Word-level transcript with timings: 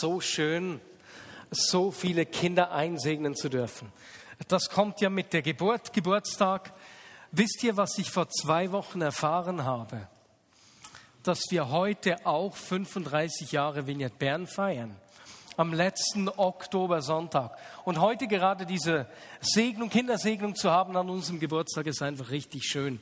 So 0.00 0.20
schön, 0.20 0.80
so 1.50 1.90
viele 1.90 2.24
Kinder 2.24 2.72
einsegnen 2.72 3.36
zu 3.36 3.48
dürfen. 3.48 3.92
Das 4.48 4.70
kommt 4.70 5.00
ja 5.00 5.10
mit 5.10 5.32
der 5.34 5.42
Geburt, 5.42 5.92
Geburtstag. 5.92 6.72
Wisst 7.32 7.62
ihr, 7.62 7.76
was 7.76 7.98
ich 7.98 8.10
vor 8.10 8.28
zwei 8.30 8.72
Wochen 8.72 9.02
erfahren 9.02 9.64
habe? 9.64 10.08
Dass 11.22 11.42
wir 11.50 11.68
heute 11.68 12.24
auch 12.24 12.56
35 12.56 13.52
Jahre 13.52 13.86
Vignette 13.86 14.16
Bern 14.16 14.46
feiern. 14.46 14.96
Am 15.60 15.74
letzten 15.74 16.30
Oktobersonntag. 16.30 17.54
Und 17.84 18.00
heute 18.00 18.26
gerade 18.28 18.64
diese 18.64 19.06
Segnung, 19.42 19.90
Kindersegnung 19.90 20.54
zu 20.54 20.70
haben 20.70 20.96
an 20.96 21.10
unserem 21.10 21.38
Geburtstag 21.38 21.86
ist 21.86 22.00
einfach 22.00 22.30
richtig 22.30 22.64
schön. 22.64 22.98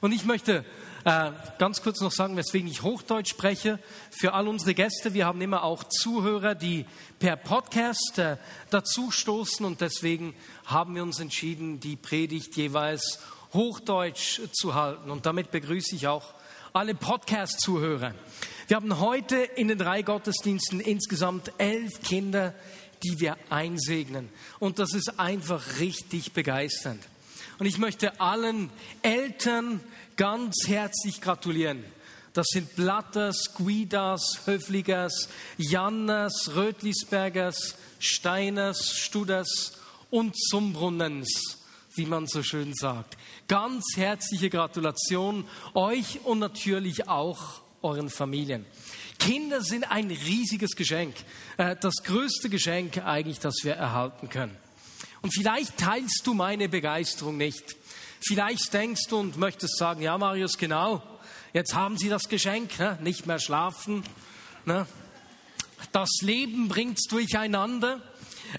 Und 0.00 0.12
ich 0.12 0.24
möchte 0.24 0.64
äh, 1.04 1.32
ganz 1.58 1.82
kurz 1.82 2.00
noch 2.00 2.12
sagen, 2.12 2.36
weswegen 2.36 2.70
ich 2.70 2.84
Hochdeutsch 2.84 3.30
spreche. 3.30 3.80
Für 4.12 4.34
all 4.34 4.46
unsere 4.46 4.72
Gäste, 4.72 5.14
wir 5.14 5.26
haben 5.26 5.40
immer 5.40 5.64
auch 5.64 5.82
Zuhörer, 5.82 6.54
die 6.54 6.86
per 7.18 7.34
Podcast 7.34 8.20
äh, 8.20 8.36
dazu 8.70 9.10
stoßen 9.10 9.66
und 9.66 9.80
deswegen 9.80 10.36
haben 10.64 10.94
wir 10.94 11.02
uns 11.02 11.18
entschieden, 11.18 11.80
die 11.80 11.96
Predigt 11.96 12.54
jeweils 12.54 13.18
Hochdeutsch 13.52 14.42
zu 14.52 14.76
halten. 14.76 15.10
Und 15.10 15.26
damit 15.26 15.50
begrüße 15.50 15.96
ich 15.96 16.06
auch 16.06 16.35
alle 16.76 16.94
Podcast-Zuhörer. 16.94 18.12
Wir 18.68 18.76
haben 18.76 19.00
heute 19.00 19.36
in 19.36 19.68
den 19.68 19.78
drei 19.78 20.02
Gottesdiensten 20.02 20.78
insgesamt 20.78 21.50
elf 21.56 22.02
Kinder, 22.02 22.52
die 23.02 23.18
wir 23.18 23.38
einsegnen. 23.48 24.28
Und 24.58 24.78
das 24.78 24.92
ist 24.92 25.18
einfach 25.18 25.80
richtig 25.80 26.34
begeisternd. 26.34 27.02
Und 27.58 27.64
ich 27.64 27.78
möchte 27.78 28.20
allen 28.20 28.68
Eltern, 29.00 29.80
ganz 30.16 30.66
herzlich 30.66 31.22
gratulieren. 31.22 31.82
Das 32.34 32.48
sind 32.50 32.76
Blatters, 32.76 33.54
Guidas, 33.54 34.42
Höfligers, 34.44 35.30
Janners, 35.56 36.50
Rötlisbergers, 36.56 37.76
Steiners, 38.00 38.98
Studers 38.98 39.78
und 40.10 40.36
Zumbrunnens, 40.38 41.56
wie 41.94 42.04
man 42.04 42.26
so 42.26 42.42
schön 42.42 42.74
sagt. 42.74 43.16
Ganz 43.48 43.84
herzliche 43.94 44.50
Gratulation 44.50 45.44
euch 45.74 46.20
und 46.24 46.40
natürlich 46.40 47.08
auch 47.08 47.62
euren 47.80 48.10
Familien. 48.10 48.66
Kinder 49.18 49.62
sind 49.62 49.90
ein 49.90 50.10
riesiges 50.10 50.72
Geschenk, 50.72 51.14
äh, 51.56 51.76
das 51.80 52.02
größte 52.02 52.50
Geschenk 52.50 52.98
eigentlich, 52.98 53.38
das 53.38 53.54
wir 53.62 53.74
erhalten 53.74 54.28
können. 54.28 54.56
Und 55.22 55.32
vielleicht 55.32 55.76
teilst 55.78 56.22
du 56.24 56.34
meine 56.34 56.68
Begeisterung 56.68 57.36
nicht. 57.36 57.76
Vielleicht 58.20 58.72
denkst 58.72 59.02
du 59.08 59.18
und 59.18 59.36
möchtest 59.36 59.78
sagen, 59.78 60.02
ja 60.02 60.18
Marius, 60.18 60.58
genau, 60.58 61.02
jetzt 61.52 61.74
haben 61.74 61.96
sie 61.96 62.08
das 62.08 62.28
Geschenk, 62.28 62.78
ne? 62.78 62.98
nicht 63.00 63.26
mehr 63.26 63.38
schlafen. 63.38 64.02
Ne? 64.64 64.86
Das 65.92 66.08
Leben 66.20 66.68
bringt 66.68 66.98
durcheinander. 67.10 68.00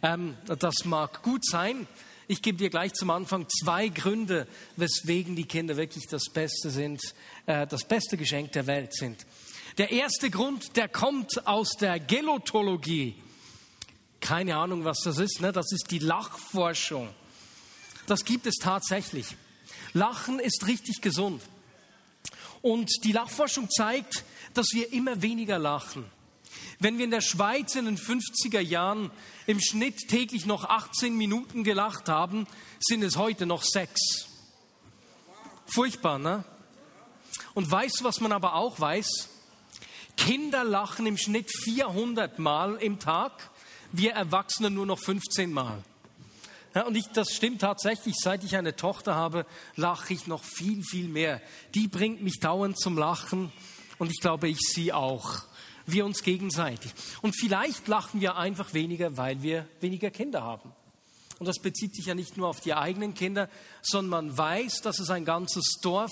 Ähm, 0.01 0.38
das 0.45 0.85
mag 0.85 1.23
gut 1.23 1.45
sein. 1.45 1.88
Ich 2.29 2.41
gebe 2.41 2.57
dir 2.57 2.69
gleich 2.69 2.93
zum 2.93 3.09
Anfang 3.09 3.47
zwei 3.47 3.88
Gründe, 3.88 4.47
weswegen 4.75 5.38
die 5.38 5.45
Kinder 5.45 5.77
wirklich 5.77 6.07
das 6.07 6.25
Beste 6.25 6.69
sind, 6.69 7.01
äh, 7.45 7.65
das 7.65 7.85
beste 7.85 8.17
Geschenk 8.17 8.51
der 8.51 8.67
Welt 8.67 8.93
sind. 8.93 9.25
Der 9.77 9.91
erste 9.91 10.29
Grund, 10.29 10.75
der 10.75 10.89
kommt 10.89 11.47
aus 11.47 11.69
der 11.79 12.01
Gelotologie. 12.01 13.16
Keine 14.19 14.57
Ahnung, 14.57 14.83
was 14.83 14.99
das 15.05 15.19
ist. 15.19 15.39
Ne? 15.39 15.53
Das 15.53 15.71
ist 15.71 15.89
die 15.89 15.99
Lachforschung. 15.99 17.07
Das 18.07 18.25
gibt 18.25 18.45
es 18.45 18.55
tatsächlich. 18.55 19.37
Lachen 19.93 20.39
ist 20.39 20.67
richtig 20.67 21.01
gesund. 21.01 21.41
Und 22.61 22.91
die 23.05 23.13
Lachforschung 23.13 23.69
zeigt, 23.69 24.25
dass 24.53 24.67
wir 24.73 24.91
immer 24.91 25.21
weniger 25.21 25.59
lachen. 25.59 26.05
Wenn 26.79 26.97
wir 26.97 27.05
in 27.05 27.11
der 27.11 27.21
Schweiz 27.21 27.75
in 27.75 27.85
den 27.85 27.97
50er 27.97 28.59
Jahren 28.59 29.09
im 29.47 29.59
Schnitt 29.59 30.07
täglich 30.09 30.45
noch 30.45 30.65
18 30.65 31.15
Minuten 31.15 31.63
gelacht 31.63 32.07
haben, 32.07 32.45
sind 32.79 33.03
es 33.03 33.17
heute 33.17 33.45
noch 33.45 33.63
sechs. 33.63 34.27
Furchtbar, 35.66 36.19
ne? 36.19 36.43
Und 37.55 37.69
weißt 37.69 38.01
du, 38.01 38.03
was 38.03 38.21
man 38.21 38.31
aber 38.31 38.53
auch 38.53 38.79
weiß? 38.79 39.29
Kinder 40.17 40.63
lachen 40.63 41.07
im 41.07 41.17
Schnitt 41.17 41.49
400 41.63 42.37
Mal 42.37 42.75
im 42.75 42.99
Tag, 42.99 43.49
wir 43.91 44.13
Erwachsene 44.13 44.69
nur 44.69 44.85
noch 44.85 44.99
15 44.99 45.51
Mal. 45.51 45.83
Ja, 46.75 46.83
und 46.83 46.95
ich, 46.95 47.07
das 47.07 47.31
stimmt 47.31 47.61
tatsächlich, 47.61 48.16
seit 48.21 48.43
ich 48.43 48.55
eine 48.55 48.75
Tochter 48.75 49.16
habe, 49.16 49.47
lache 49.75 50.13
ich 50.13 50.27
noch 50.27 50.43
viel, 50.43 50.83
viel 50.83 51.07
mehr. 51.07 51.41
Die 51.73 51.87
bringt 51.87 52.21
mich 52.21 52.39
dauernd 52.39 52.79
zum 52.79 52.97
Lachen 52.97 53.51
und 53.97 54.11
ich 54.11 54.19
glaube, 54.19 54.47
ich 54.47 54.59
sie 54.59 54.93
auch. 54.93 55.43
Wir 55.87 56.05
uns 56.05 56.21
gegenseitig. 56.21 56.91
Und 57.21 57.33
vielleicht 57.35 57.87
lachen 57.87 58.21
wir 58.21 58.35
einfach 58.35 58.73
weniger, 58.73 59.17
weil 59.17 59.41
wir 59.41 59.65
weniger 59.79 60.11
Kinder 60.11 60.43
haben. 60.43 60.71
Und 61.39 61.45
das 61.45 61.59
bezieht 61.59 61.95
sich 61.95 62.07
ja 62.07 62.15
nicht 62.15 62.37
nur 62.37 62.47
auf 62.47 62.61
die 62.61 62.73
eigenen 62.73 63.13
Kinder, 63.13 63.49
sondern 63.81 64.09
man 64.27 64.37
weiß, 64.37 64.81
dass 64.81 64.99
es 64.99 65.09
ein 65.09 65.23
ganzes 65.23 65.77
Dorf 65.81 66.11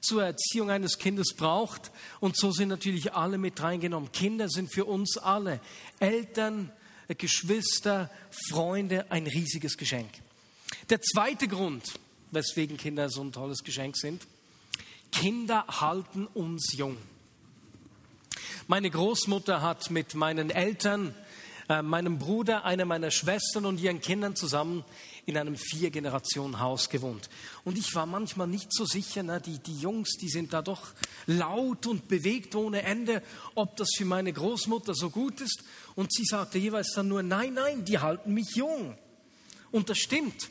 zur 0.00 0.24
Erziehung 0.24 0.70
eines 0.70 0.98
Kindes 0.98 1.34
braucht. 1.36 1.90
Und 2.20 2.36
so 2.36 2.52
sind 2.52 2.68
natürlich 2.68 3.14
alle 3.14 3.38
mit 3.38 3.62
reingenommen. 3.62 4.12
Kinder 4.12 4.48
sind 4.48 4.72
für 4.72 4.84
uns 4.84 5.16
alle 5.16 5.60
Eltern, 5.98 6.70
Geschwister, 7.16 8.10
Freunde 8.50 9.10
ein 9.10 9.26
riesiges 9.26 9.76
Geschenk. 9.76 10.10
Der 10.90 11.00
zweite 11.00 11.48
Grund, 11.48 11.84
weswegen 12.32 12.76
Kinder 12.76 13.08
so 13.08 13.22
ein 13.22 13.32
tolles 13.32 13.62
Geschenk 13.62 13.96
sind, 13.96 14.26
Kinder 15.12 15.64
halten 15.68 16.26
uns 16.26 16.74
jung. 16.76 16.96
Meine 18.68 18.90
Großmutter 18.90 19.62
hat 19.62 19.92
mit 19.92 20.16
meinen 20.16 20.50
Eltern, 20.50 21.14
äh, 21.68 21.82
meinem 21.82 22.18
Bruder, 22.18 22.64
einer 22.64 22.84
meiner 22.84 23.12
Schwestern 23.12 23.64
und 23.64 23.78
ihren 23.78 24.00
Kindern 24.00 24.34
zusammen 24.34 24.84
in 25.24 25.38
einem 25.38 25.54
Vier-Generationen-Haus 25.56 26.88
gewohnt. 26.88 27.30
Und 27.62 27.78
ich 27.78 27.94
war 27.94 28.06
manchmal 28.06 28.48
nicht 28.48 28.72
so 28.72 28.84
sicher, 28.84 29.22
na, 29.22 29.38
die, 29.38 29.60
die 29.60 29.78
Jungs, 29.78 30.16
die 30.20 30.28
sind 30.28 30.52
da 30.52 30.62
doch 30.62 30.82
laut 31.26 31.86
und 31.86 32.08
bewegt 32.08 32.56
ohne 32.56 32.82
Ende, 32.82 33.22
ob 33.54 33.76
das 33.76 33.90
für 33.96 34.04
meine 34.04 34.32
Großmutter 34.32 34.94
so 34.96 35.10
gut 35.10 35.40
ist. 35.40 35.62
Und 35.94 36.12
sie 36.12 36.24
sagte 36.24 36.58
jeweils 36.58 36.92
dann 36.92 37.06
nur, 37.06 37.22
nein, 37.22 37.54
nein, 37.54 37.84
die 37.84 38.00
halten 38.00 38.34
mich 38.34 38.56
jung. 38.56 38.98
Und 39.70 39.90
das 39.90 39.98
stimmt. 39.98 40.50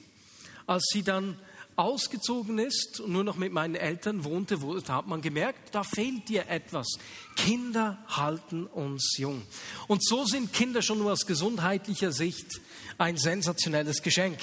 Als 0.67 0.85
sie 0.89 1.03
dann 1.03 1.37
ausgezogen 1.75 2.57
ist 2.57 3.01
und 3.01 3.11
nur 3.11 3.23
noch 3.23 3.35
mit 3.35 3.51
meinen 3.51 3.75
Eltern 3.75 4.23
wohnte, 4.23 4.57
da 4.85 4.95
hat 4.95 5.07
man 5.07 5.21
gemerkt, 5.21 5.75
da 5.75 5.83
fehlt 5.83 6.29
dir 6.29 6.47
etwas. 6.47 6.87
Kinder 7.35 7.97
halten 8.07 8.65
uns 8.67 9.17
jung. 9.17 9.41
Und 9.87 10.03
so 10.03 10.25
sind 10.25 10.53
Kinder 10.53 10.81
schon 10.81 10.99
nur 10.99 11.11
aus 11.11 11.25
gesundheitlicher 11.25 12.11
Sicht 12.11 12.61
ein 12.97 13.17
sensationelles 13.17 14.01
Geschenk. 14.01 14.39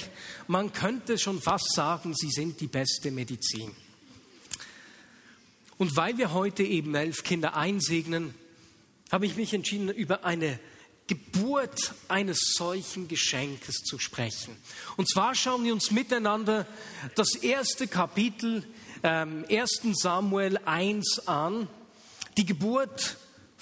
Man 0.47 0.73
könnte 0.73 1.17
schon 1.17 1.41
fast 1.41 1.73
sagen, 1.73 2.13
sie 2.13 2.29
sind 2.29 2.61
die 2.61 2.67
beste 2.67 3.09
Medizin. 3.09 3.71
Und 5.77 5.95
weil 5.95 6.17
wir 6.17 6.33
heute 6.33 6.63
eben 6.63 6.93
elf 6.93 7.23
Kinder 7.23 7.55
einsegnen, 7.55 8.35
habe 9.11 9.25
ich 9.25 9.35
mich 9.35 9.53
entschieden, 9.53 9.89
über 9.89 10.23
eine 10.23 10.59
Geburt 11.07 11.93
eines 12.07 12.39
solchen 12.55 13.07
Geschenkes 13.07 13.83
zu 13.83 13.99
sprechen. 13.99 14.55
Und 14.95 15.09
zwar 15.09 15.35
schauen 15.35 15.63
wir 15.63 15.73
uns 15.73 15.91
miteinander 15.91 16.65
das 17.15 17.35
erste 17.35 17.87
Kapitel 17.87 18.63
ähm, 19.03 19.45
1 19.49 19.81
Samuel 19.93 20.57
1 20.65 21.27
an, 21.27 21.67
die 22.37 22.45
Geburt 22.45 23.17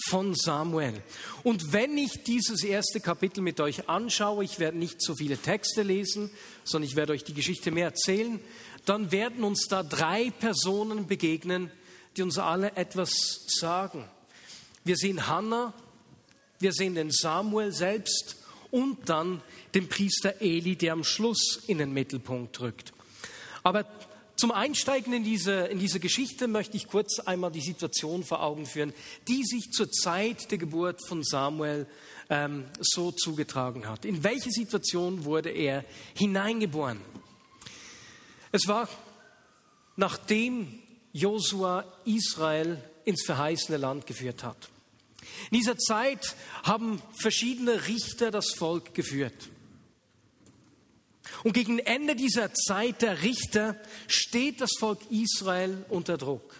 von 0.08 0.36
Samuel. 0.36 1.02
Und 1.44 1.74
wenn 1.74 1.98
ich 1.98 2.24
dieses 2.24 2.64
erste 2.64 3.00
Kapitel 3.00 3.42
mit 3.42 3.60
euch 3.60 3.90
anschaue, 3.90 4.44
ich 4.44 4.60
werde 4.60 4.78
nicht 4.78 5.02
so 5.02 5.16
viele 5.16 5.38
Texte 5.38 5.84
lesen, 5.84 6.32
sondern 6.64 6.90
ich 6.90 6.96
werde 6.96 7.14
euch 7.14 7.24
die 7.24 7.34
Geschichte 7.34 7.72
mehr 7.72 7.86
erzählen, 7.86 8.40
dann 8.86 9.12
werden 9.12 9.44
uns 9.44 9.68
da 9.68 9.84
drei 9.84 10.32
Personen 10.32 11.08
begegnen, 11.08 11.72
die 12.18 12.24
uns 12.24 12.38
alle 12.38 12.76
etwas 12.76 13.46
sagen. 13.48 14.06
Wir 14.84 14.98
sehen 14.98 15.28
Hannah, 15.28 15.74
wir 16.62 16.74
sehen 16.74 16.96
den 16.96 17.12
Samuel 17.12 17.72
selbst 17.72 18.38
und 18.72 19.10
dann 19.10 19.42
den 19.74 19.90
Priester 19.90 20.42
Eli, 20.42 20.76
der 20.76 20.94
am 20.94 21.04
Schluss 21.04 21.62
in 21.68 21.78
den 21.78 21.94
Mittelpunkt 21.94 22.60
rückt. 22.62 22.94
Aber 23.64 23.86
Zum 24.42 24.52
Einsteigen 24.52 25.14
in 25.14 25.24
diese, 25.24 25.52
in 25.68 25.78
diese 25.78 26.00
Geschichte 26.00 26.48
möchte 26.48 26.76
ich 26.76 26.88
kurz 26.88 27.20
einmal 27.20 27.52
die 27.52 27.62
Situation 27.62 28.24
vor 28.24 28.42
Augen 28.42 28.66
führen, 28.66 28.92
die 29.28 29.44
sich 29.44 29.70
zur 29.72 29.92
Zeit 29.92 30.50
der 30.50 30.58
Geburt 30.58 31.00
von 31.08 31.24
Samuel 31.24 31.86
ähm, 32.28 32.66
so 32.80 33.12
zugetragen 33.12 33.88
hat. 33.88 34.04
In 34.04 34.24
welche 34.24 34.50
Situation 34.50 35.26
wurde 35.26 35.52
er 35.52 35.86
hineingeboren? 36.18 37.00
Es 38.52 38.68
war, 38.68 38.90
nachdem 39.96 40.80
Josua 41.14 41.86
Israel 42.06 42.84
ins 43.06 43.24
verheißene 43.24 43.78
Land 43.78 44.08
geführt 44.08 44.44
hat. 44.44 44.70
In 45.50 45.58
dieser 45.58 45.78
Zeit 45.78 46.36
haben 46.64 47.02
verschiedene 47.14 47.88
Richter 47.88 48.32
das 48.32 48.52
Volk 48.52 48.94
geführt. 48.94 49.50
Und 51.44 51.54
gegen 51.54 51.80
Ende 51.80 52.16
dieser 52.16 52.54
Zeit 52.54 53.02
der 53.02 53.24
Richter 53.24 53.76
steht 54.08 54.62
das 54.62 54.72
Volk 54.80 55.00
Israel 55.10 55.86
unter 55.90 56.18
Druck. 56.18 56.56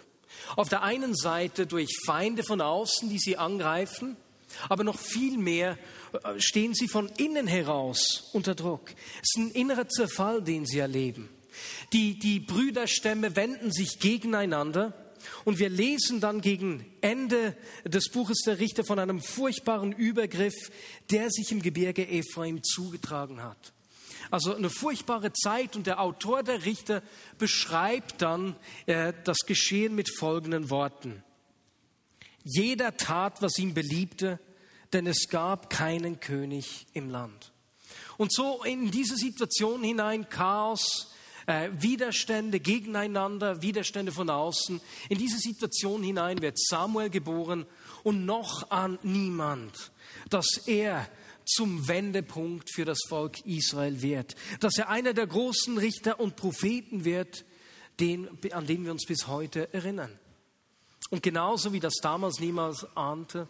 Auf 0.56 0.68
der 0.68 0.82
einen 0.82 1.14
Seite 1.14 1.66
durch 1.66 1.90
Feinde 2.04 2.42
von 2.42 2.60
außen, 2.60 3.08
die 3.08 3.18
sie 3.18 3.36
angreifen, 3.36 4.16
aber 4.68 4.84
noch 4.84 4.98
viel 4.98 5.38
mehr 5.38 5.78
äh, 6.12 6.38
stehen 6.38 6.74
sie 6.74 6.88
von 6.88 7.08
innen 7.16 7.46
heraus 7.46 8.30
unter 8.32 8.54
Druck. 8.54 8.90
Es 9.22 9.30
ist 9.34 9.36
ein 9.38 9.50
innerer 9.50 9.88
Zerfall, 9.88 10.42
den 10.42 10.66
sie 10.66 10.78
erleben. 10.78 11.28
Die, 11.92 12.18
die 12.18 12.40
Brüderstämme 12.40 13.36
wenden 13.36 13.72
sich 13.72 13.98
gegeneinander 13.98 14.94
und 15.44 15.58
wir 15.58 15.68
lesen 15.68 16.20
dann 16.20 16.40
gegen 16.40 16.84
Ende 17.00 17.56
des 17.84 18.10
Buches 18.10 18.42
der 18.46 18.58
Richter 18.58 18.84
von 18.84 18.98
einem 18.98 19.20
furchtbaren 19.20 19.92
Übergriff, 19.92 20.54
der 21.10 21.30
sich 21.30 21.52
im 21.52 21.62
Gebirge 21.62 22.08
Ephraim 22.08 22.62
zugetragen 22.62 23.42
hat. 23.42 23.72
Also 24.30 24.54
eine 24.54 24.70
furchtbare 24.70 25.32
Zeit 25.32 25.76
und 25.76 25.86
der 25.86 26.00
Autor 26.00 26.42
der 26.42 26.64
Richter 26.64 27.02
beschreibt 27.38 28.22
dann 28.22 28.56
äh, 28.86 29.12
das 29.24 29.38
Geschehen 29.46 29.94
mit 29.94 30.08
folgenden 30.16 30.70
Worten. 30.70 31.22
Jeder 32.44 32.96
tat, 32.96 33.42
was 33.42 33.58
ihm 33.58 33.74
beliebte, 33.74 34.40
denn 34.92 35.06
es 35.06 35.28
gab 35.28 35.70
keinen 35.70 36.20
König 36.20 36.86
im 36.92 37.10
Land. 37.10 37.52
Und 38.16 38.32
so 38.32 38.62
in 38.64 38.90
diese 38.90 39.16
Situation 39.16 39.82
hinein 39.82 40.28
Chaos, 40.28 41.11
äh, 41.46 41.70
Widerstände 41.78 42.60
gegeneinander, 42.60 43.62
Widerstände 43.62 44.12
von 44.12 44.30
außen. 44.30 44.80
In 45.08 45.18
diese 45.18 45.38
Situation 45.38 46.02
hinein 46.02 46.40
wird 46.42 46.58
Samuel 46.58 47.10
geboren 47.10 47.66
und 48.02 48.26
noch 48.26 48.70
an 48.70 48.98
niemand, 49.02 49.92
dass 50.30 50.46
er 50.66 51.08
zum 51.44 51.88
Wendepunkt 51.88 52.70
für 52.72 52.84
das 52.84 53.00
Volk 53.08 53.44
Israel 53.46 54.00
wird, 54.02 54.36
dass 54.60 54.78
er 54.78 54.88
einer 54.88 55.12
der 55.12 55.26
großen 55.26 55.76
Richter 55.78 56.20
und 56.20 56.36
Propheten 56.36 57.04
wird, 57.04 57.44
den, 58.00 58.28
an 58.52 58.66
den 58.66 58.84
wir 58.84 58.92
uns 58.92 59.06
bis 59.06 59.26
heute 59.26 59.72
erinnern. 59.74 60.18
Und 61.10 61.22
genauso 61.22 61.72
wie 61.72 61.80
das 61.80 61.94
damals 62.00 62.40
niemals 62.40 62.86
ahnte, 62.96 63.48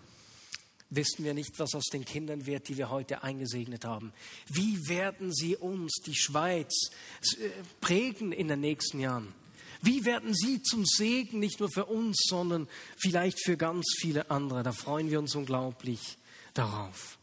wissen 0.94 1.24
wir 1.24 1.34
nicht, 1.34 1.58
was 1.58 1.74
aus 1.74 1.86
den 1.92 2.04
Kindern 2.04 2.46
wird, 2.46 2.68
die 2.68 2.76
wir 2.76 2.90
heute 2.90 3.22
eingesegnet 3.22 3.84
haben. 3.84 4.12
Wie 4.48 4.88
werden 4.88 5.32
sie 5.32 5.56
uns, 5.56 5.94
die 6.04 6.14
Schweiz, 6.14 6.90
äh, 7.38 7.48
prägen 7.80 8.32
in 8.32 8.48
den 8.48 8.60
nächsten 8.60 9.00
Jahren? 9.00 9.34
Wie 9.80 10.04
werden 10.04 10.32
sie 10.32 10.62
zum 10.62 10.84
Segen 10.86 11.40
nicht 11.40 11.58
nur 11.58 11.70
für 11.70 11.86
uns, 11.86 12.22
sondern 12.28 12.68
vielleicht 12.96 13.42
für 13.42 13.56
ganz 13.56 13.86
viele 13.98 14.30
andere? 14.30 14.62
Da 14.62 14.72
freuen 14.72 15.10
wir 15.10 15.18
uns 15.18 15.34
unglaublich 15.34 16.18
darauf. 16.54 17.18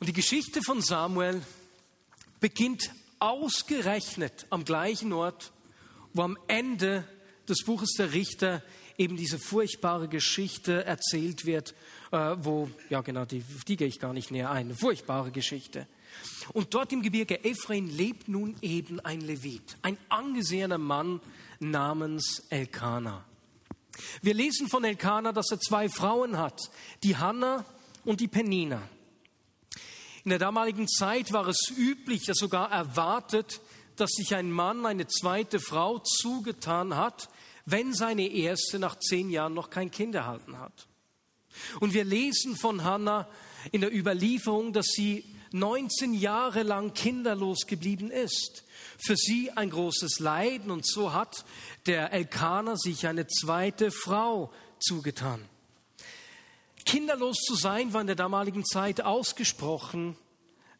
Und 0.00 0.08
die 0.08 0.12
Geschichte 0.12 0.62
von 0.62 0.82
Samuel 0.82 1.42
beginnt 2.40 2.90
ausgerechnet 3.18 4.46
am 4.50 4.64
gleichen 4.64 5.12
Ort, 5.12 5.52
wo 6.12 6.22
am 6.22 6.36
Ende 6.48 7.06
des 7.48 7.64
Buches 7.64 7.92
der 7.92 8.12
Richter 8.12 8.62
eben 8.98 9.16
diese 9.16 9.38
furchtbare 9.38 10.08
Geschichte 10.08 10.84
erzählt 10.84 11.44
wird, 11.44 11.74
äh, 12.12 12.36
wo, 12.38 12.70
ja 12.88 13.00
genau, 13.00 13.24
die, 13.24 13.42
die 13.66 13.76
gehe 13.76 13.88
ich 13.88 13.98
gar 13.98 14.12
nicht 14.12 14.30
näher 14.30 14.50
ein, 14.50 14.66
eine 14.66 14.76
furchtbare 14.76 15.30
Geschichte. 15.30 15.86
Und 16.52 16.72
dort 16.74 16.92
im 16.92 17.02
Gebirge 17.02 17.44
Ephraim 17.44 17.88
lebt 17.88 18.28
nun 18.28 18.56
eben 18.62 19.00
ein 19.00 19.20
Levit, 19.20 19.76
ein 19.82 19.98
angesehener 20.08 20.78
Mann 20.78 21.20
namens 21.60 22.44
Elkanah. 22.48 23.24
Wir 24.22 24.34
lesen 24.34 24.68
von 24.68 24.84
Elkanah, 24.84 25.32
dass 25.32 25.50
er 25.50 25.60
zwei 25.60 25.88
Frauen 25.88 26.38
hat, 26.38 26.70
die 27.02 27.16
Hannah 27.16 27.64
und 28.04 28.20
die 28.20 28.28
Penina. 28.28 28.82
In 30.24 30.30
der 30.30 30.38
damaligen 30.38 30.88
Zeit 30.88 31.32
war 31.32 31.46
es 31.46 31.72
üblich, 31.76 32.26
ja 32.26 32.34
sogar 32.34 32.70
erwartet, 32.70 33.60
dass 33.96 34.10
sich 34.10 34.34
ein 34.34 34.50
Mann 34.50 34.84
eine 34.84 35.06
zweite 35.06 35.60
Frau 35.60 35.98
zugetan 36.00 36.96
hat, 36.96 37.28
wenn 37.66 37.92
seine 37.92 38.28
erste 38.28 38.78
nach 38.78 38.98
zehn 38.98 39.28
Jahren 39.28 39.54
noch 39.54 39.70
kein 39.70 39.90
Kind 39.90 40.14
erhalten 40.14 40.58
hat. 40.58 40.86
Und 41.80 41.94
wir 41.94 42.04
lesen 42.04 42.56
von 42.56 42.84
Hannah 42.84 43.28
in 43.72 43.80
der 43.80 43.94
Überlieferung, 43.94 44.72
dass 44.72 44.86
sie 44.86 45.24
19 45.52 46.14
Jahre 46.14 46.62
lang 46.62 46.92
kinderlos 46.94 47.66
geblieben 47.66 48.10
ist. 48.10 48.64
Für 48.98 49.16
sie 49.16 49.50
ein 49.52 49.70
großes 49.70 50.18
Leiden 50.20 50.70
und 50.70 50.86
so 50.86 51.12
hat 51.12 51.44
der 51.86 52.12
Elkaner 52.12 52.76
sich 52.76 53.06
eine 53.06 53.26
zweite 53.26 53.90
Frau 53.90 54.52
zugetan. 54.78 55.44
Kinderlos 56.84 57.38
zu 57.38 57.54
sein 57.54 57.92
war 57.92 58.00
in 58.00 58.06
der 58.06 58.16
damaligen 58.16 58.64
Zeit 58.64 59.00
ausgesprochen 59.00 60.16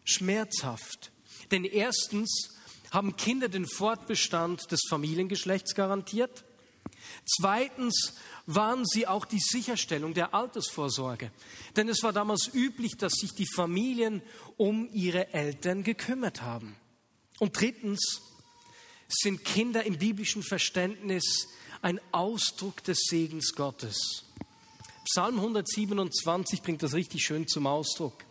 schmerzhaft. 0.04 1.10
Denn 1.50 1.64
erstens 1.64 2.56
haben 2.90 3.16
Kinder 3.16 3.48
den 3.48 3.66
Fortbestand 3.66 4.70
des 4.70 4.80
Familiengeschlechts 4.88 5.74
garantiert. 5.74 6.44
Zweitens 7.24 8.14
waren 8.46 8.84
sie 8.86 9.06
auch 9.06 9.24
die 9.24 9.40
Sicherstellung 9.40 10.14
der 10.14 10.34
Altersvorsorge. 10.34 11.30
Denn 11.74 11.88
es 11.88 12.02
war 12.02 12.12
damals 12.12 12.50
üblich, 12.52 12.96
dass 12.96 13.14
sich 13.14 13.32
die 13.32 13.48
Familien 13.52 14.22
um 14.56 14.88
ihre 14.92 15.32
Eltern 15.32 15.82
gekümmert 15.82 16.42
haben. 16.42 16.76
Und 17.38 17.60
drittens 17.60 18.20
sind 19.08 19.44
Kinder 19.44 19.84
im 19.84 19.98
biblischen 19.98 20.42
Verständnis 20.42 21.48
ein 21.82 22.00
Ausdruck 22.12 22.82
des 22.84 23.00
Segens 23.08 23.54
Gottes. 23.54 24.24
Psalm 25.04 25.36
127 25.36 26.62
bringt 26.62 26.82
das 26.82 26.94
richtig 26.94 27.24
schön 27.24 27.46
zum 27.46 27.66
Ausdruck. 27.66 28.24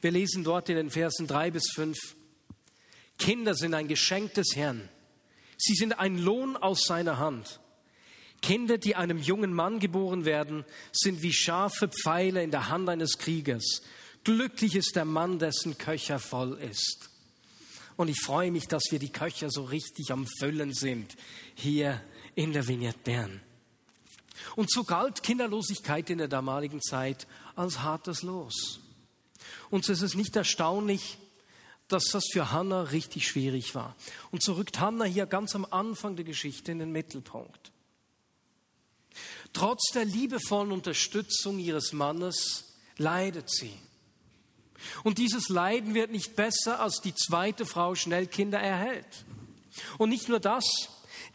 Wir 0.00 0.10
lesen 0.10 0.44
dort 0.44 0.68
in 0.68 0.76
den 0.76 0.90
Versen 0.90 1.26
drei 1.26 1.50
bis 1.50 1.70
fünf. 1.74 1.98
Kinder 3.18 3.54
sind 3.54 3.74
ein 3.74 3.88
Geschenk 3.88 4.34
des 4.34 4.54
Herrn. 4.54 4.88
Sie 5.56 5.74
sind 5.74 5.98
ein 5.98 6.18
Lohn 6.18 6.56
aus 6.56 6.84
seiner 6.86 7.18
Hand. 7.18 7.60
Kinder, 8.44 8.76
die 8.76 8.94
einem 8.94 9.18
jungen 9.18 9.54
Mann 9.54 9.78
geboren 9.78 10.26
werden, 10.26 10.66
sind 10.92 11.22
wie 11.22 11.32
scharfe 11.32 11.88
Pfeile 11.88 12.42
in 12.42 12.50
der 12.50 12.68
Hand 12.68 12.90
eines 12.90 13.16
Kriegers. 13.16 13.80
Glücklich 14.22 14.76
ist 14.76 14.96
der 14.96 15.06
Mann, 15.06 15.38
dessen 15.38 15.78
Köcher 15.78 16.18
voll 16.18 16.58
ist. 16.58 17.08
Und 17.96 18.08
ich 18.08 18.20
freue 18.20 18.50
mich, 18.50 18.68
dass 18.68 18.82
wir 18.90 18.98
die 18.98 19.08
Köcher 19.08 19.50
so 19.50 19.64
richtig 19.64 20.10
am 20.10 20.26
Füllen 20.26 20.74
sind 20.74 21.16
hier 21.54 22.02
in 22.34 22.52
der 22.52 22.68
Vignette 22.68 22.98
Bern. 23.02 23.40
Und 24.56 24.70
so 24.70 24.84
galt 24.84 25.22
Kinderlosigkeit 25.22 26.10
in 26.10 26.18
der 26.18 26.28
damaligen 26.28 26.82
Zeit 26.82 27.26
als 27.56 27.80
hartes 27.80 28.20
Los. 28.20 28.80
Und 29.70 29.86
so 29.86 29.92
ist 29.94 30.02
es 30.02 30.16
nicht 30.16 30.36
erstaunlich, 30.36 31.16
dass 31.88 32.04
das 32.12 32.24
für 32.30 32.52
Hannah 32.52 32.82
richtig 32.82 33.26
schwierig 33.26 33.74
war. 33.74 33.96
Und 34.30 34.42
so 34.42 34.52
rückt 34.52 34.80
Hannah 34.80 35.06
hier 35.06 35.24
ganz 35.24 35.54
am 35.54 35.64
Anfang 35.64 36.16
der 36.16 36.26
Geschichte 36.26 36.72
in 36.72 36.78
den 36.78 36.92
Mittelpunkt. 36.92 37.72
Trotz 39.54 39.92
der 39.94 40.04
liebevollen 40.04 40.72
Unterstützung 40.72 41.58
ihres 41.58 41.92
Mannes 41.92 42.74
leidet 42.98 43.48
sie. 43.48 43.72
Und 45.02 45.16
dieses 45.18 45.48
Leiden 45.48 45.94
wird 45.94 46.10
nicht 46.10 46.36
besser, 46.36 46.80
als 46.80 47.00
die 47.00 47.14
zweite 47.14 47.64
Frau 47.64 47.94
schnell 47.94 48.26
Kinder 48.26 48.60
erhält. 48.60 49.24
Und 49.96 50.10
nicht 50.10 50.28
nur 50.28 50.40
das, 50.40 50.64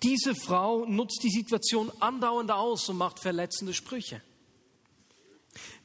diese 0.03 0.35
Frau 0.35 0.85
nutzt 0.85 1.21
die 1.23 1.31
Situation 1.31 1.91
andauernd 1.99 2.51
aus 2.51 2.87
und 2.89 2.97
macht 2.97 3.19
verletzende 3.19 3.73
Sprüche. 3.73 4.21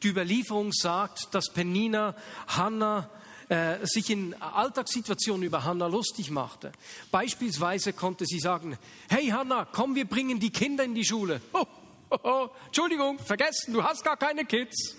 Die 0.03 0.09
Überlieferung 0.09 0.73
sagt, 0.73 1.35
dass 1.35 1.53
Penina 1.53 2.15
Hannah 2.49 3.11
äh, 3.49 3.79
sich 3.85 4.11
in 4.11 4.35
Alltagssituationen 4.35 5.45
über 5.45 5.65
Hannah 5.65 5.87
lustig 5.87 6.31
machte. 6.31 6.73
Beispielsweise 7.11 7.93
konnte 7.93 8.27
sie 8.27 8.41
sagen, 8.41 8.77
hey 9.09 9.29
Hannah, 9.29 9.65
komm, 9.65 9.95
wir 9.95 10.07
bringen 10.07 10.41
die 10.41 10.51
Kinder 10.51 10.85
in 10.85 10.95
die 10.95 11.05
Schule. 11.05 11.41
Oh, 11.53 11.67
oh, 12.11 12.19
oh, 12.23 12.49
Entschuldigung, 12.67 13.19
vergessen, 13.19 13.73
du 13.73 13.83
hast 13.83 14.05
gar 14.05 14.17
keine 14.17 14.45
Kids. 14.45 14.97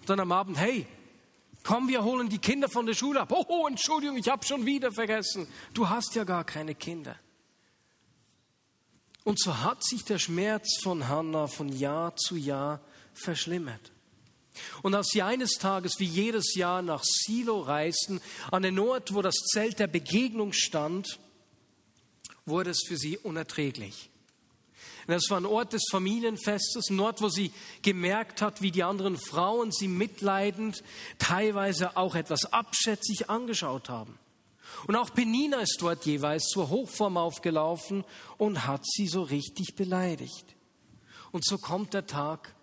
Und 0.00 0.10
dann 0.10 0.20
am 0.20 0.32
Abend, 0.32 0.58
hey, 0.58 0.86
komm, 1.62 1.88
wir 1.88 2.02
holen 2.02 2.28
die 2.28 2.38
Kinder 2.38 2.68
von 2.68 2.86
der 2.86 2.94
Schule 2.94 3.20
ab. 3.20 3.32
Oh, 3.32 3.44
oh 3.48 3.66
Entschuldigung, 3.68 4.16
ich 4.16 4.28
habe 4.28 4.44
schon 4.44 4.66
wieder 4.66 4.92
vergessen, 4.92 5.46
du 5.74 5.88
hast 5.88 6.14
ja 6.14 6.24
gar 6.24 6.44
keine 6.44 6.74
Kinder. 6.74 7.16
Und 9.24 9.38
so 9.40 9.60
hat 9.60 9.84
sich 9.84 10.04
der 10.04 10.18
Schmerz 10.18 10.80
von 10.82 11.08
Hannah 11.08 11.46
von 11.46 11.68
Jahr 11.68 12.16
zu 12.16 12.36
Jahr 12.36 12.80
verschlimmert. 13.14 13.92
Und 14.82 14.94
als 14.94 15.08
sie 15.08 15.22
eines 15.22 15.52
Tages 15.52 15.98
wie 15.98 16.04
jedes 16.04 16.54
Jahr 16.54 16.82
nach 16.82 17.02
Silo 17.04 17.60
reisten, 17.60 18.20
an 18.50 18.62
den 18.62 18.78
Ort, 18.78 19.14
wo 19.14 19.22
das 19.22 19.34
Zelt 19.34 19.78
der 19.78 19.86
Begegnung 19.86 20.52
stand, 20.52 21.18
wurde 22.44 22.70
es 22.70 22.82
für 22.86 22.96
sie 22.96 23.16
unerträglich. 23.16 24.10
Das 25.06 25.24
war 25.30 25.38
ein 25.38 25.46
Ort 25.46 25.72
des 25.72 25.82
Familienfestes, 25.90 26.90
ein 26.90 27.00
Ort, 27.00 27.20
wo 27.20 27.28
sie 27.28 27.52
gemerkt 27.82 28.40
hat, 28.40 28.62
wie 28.62 28.70
die 28.70 28.84
anderen 28.84 29.18
Frauen 29.18 29.72
sie 29.72 29.88
mitleidend, 29.88 30.82
teilweise 31.18 31.96
auch 31.96 32.14
etwas 32.14 32.52
abschätzig 32.52 33.28
angeschaut 33.28 33.88
haben. 33.88 34.18
Und 34.86 34.96
auch 34.96 35.12
Penina 35.12 35.60
ist 35.60 35.78
dort 35.80 36.06
jeweils 36.06 36.44
zur 36.44 36.70
Hochform 36.70 37.16
aufgelaufen 37.16 38.04
und 38.38 38.66
hat 38.66 38.84
sie 38.84 39.06
so 39.06 39.22
richtig 39.22 39.74
beleidigt. 39.74 40.56
Und 41.30 41.44
so 41.44 41.58
kommt 41.58 41.94
der 41.94 42.06
Tag 42.06 42.54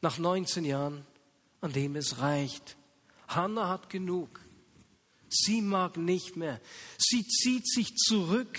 nach 0.00 0.18
19 0.18 0.64
Jahren, 0.64 1.06
an 1.60 1.72
dem 1.72 1.96
es 1.96 2.18
reicht. 2.18 2.76
Hannah 3.28 3.68
hat 3.68 3.90
genug. 3.90 4.40
Sie 5.28 5.62
mag 5.62 5.96
nicht 5.96 6.36
mehr. 6.36 6.60
Sie 6.98 7.26
zieht 7.26 7.66
sich 7.66 7.94
zurück, 7.96 8.58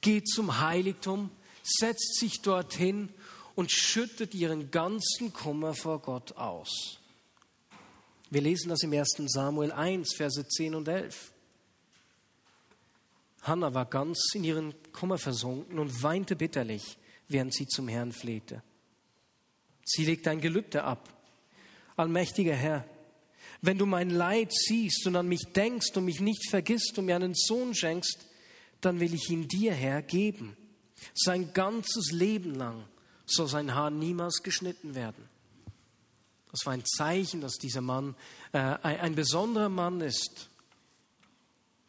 geht 0.00 0.28
zum 0.28 0.60
Heiligtum, 0.60 1.30
setzt 1.62 2.18
sich 2.18 2.40
dorthin 2.42 3.08
und 3.54 3.70
schüttet 3.70 4.34
ihren 4.34 4.70
ganzen 4.70 5.32
Kummer 5.32 5.74
vor 5.74 6.00
Gott 6.00 6.32
aus. 6.32 6.98
Wir 8.30 8.40
lesen 8.40 8.70
das 8.70 8.82
im 8.82 8.92
1. 8.92 9.22
Samuel 9.26 9.72
1, 9.72 10.14
Verse 10.14 10.46
10 10.46 10.74
und 10.74 10.88
11. 10.88 11.32
Hannah 13.42 13.74
war 13.74 13.86
ganz 13.86 14.30
in 14.34 14.44
ihren 14.44 14.74
Kummer 14.92 15.18
versunken 15.18 15.78
und 15.78 16.02
weinte 16.02 16.36
bitterlich, 16.36 16.96
während 17.28 17.52
sie 17.52 17.66
zum 17.66 17.88
Herrn 17.88 18.12
flehte. 18.12 18.62
Sie 19.84 20.04
legte 20.04 20.30
ein 20.30 20.40
Gelübde 20.40 20.84
ab. 20.84 21.08
Allmächtiger 21.96 22.54
Herr, 22.54 22.86
wenn 23.60 23.78
du 23.78 23.86
mein 23.86 24.10
Leid 24.10 24.52
siehst 24.52 25.06
und 25.06 25.16
an 25.16 25.28
mich 25.28 25.44
denkst 25.54 25.96
und 25.96 26.04
mich 26.04 26.20
nicht 26.20 26.48
vergisst 26.48 26.98
und 26.98 27.06
mir 27.06 27.16
einen 27.16 27.34
Sohn 27.34 27.74
schenkst, 27.74 28.26
dann 28.80 28.98
will 28.98 29.12
ich 29.14 29.28
ihn 29.28 29.46
dir, 29.46 29.74
Herr, 29.74 30.02
geben. 30.02 30.56
Sein 31.14 31.52
ganzes 31.52 32.10
Leben 32.12 32.54
lang 32.54 32.84
soll 33.26 33.48
sein 33.48 33.74
Haar 33.74 33.90
niemals 33.90 34.42
geschnitten 34.42 34.94
werden. 34.94 35.28
Das 36.50 36.66
war 36.66 36.74
ein 36.74 36.84
Zeichen, 36.84 37.40
dass 37.40 37.54
dieser 37.54 37.80
Mann 37.80 38.14
äh, 38.52 38.58
ein, 38.58 39.14
besonderer 39.14 39.70
Mann 39.70 40.00
ist. 40.02 40.50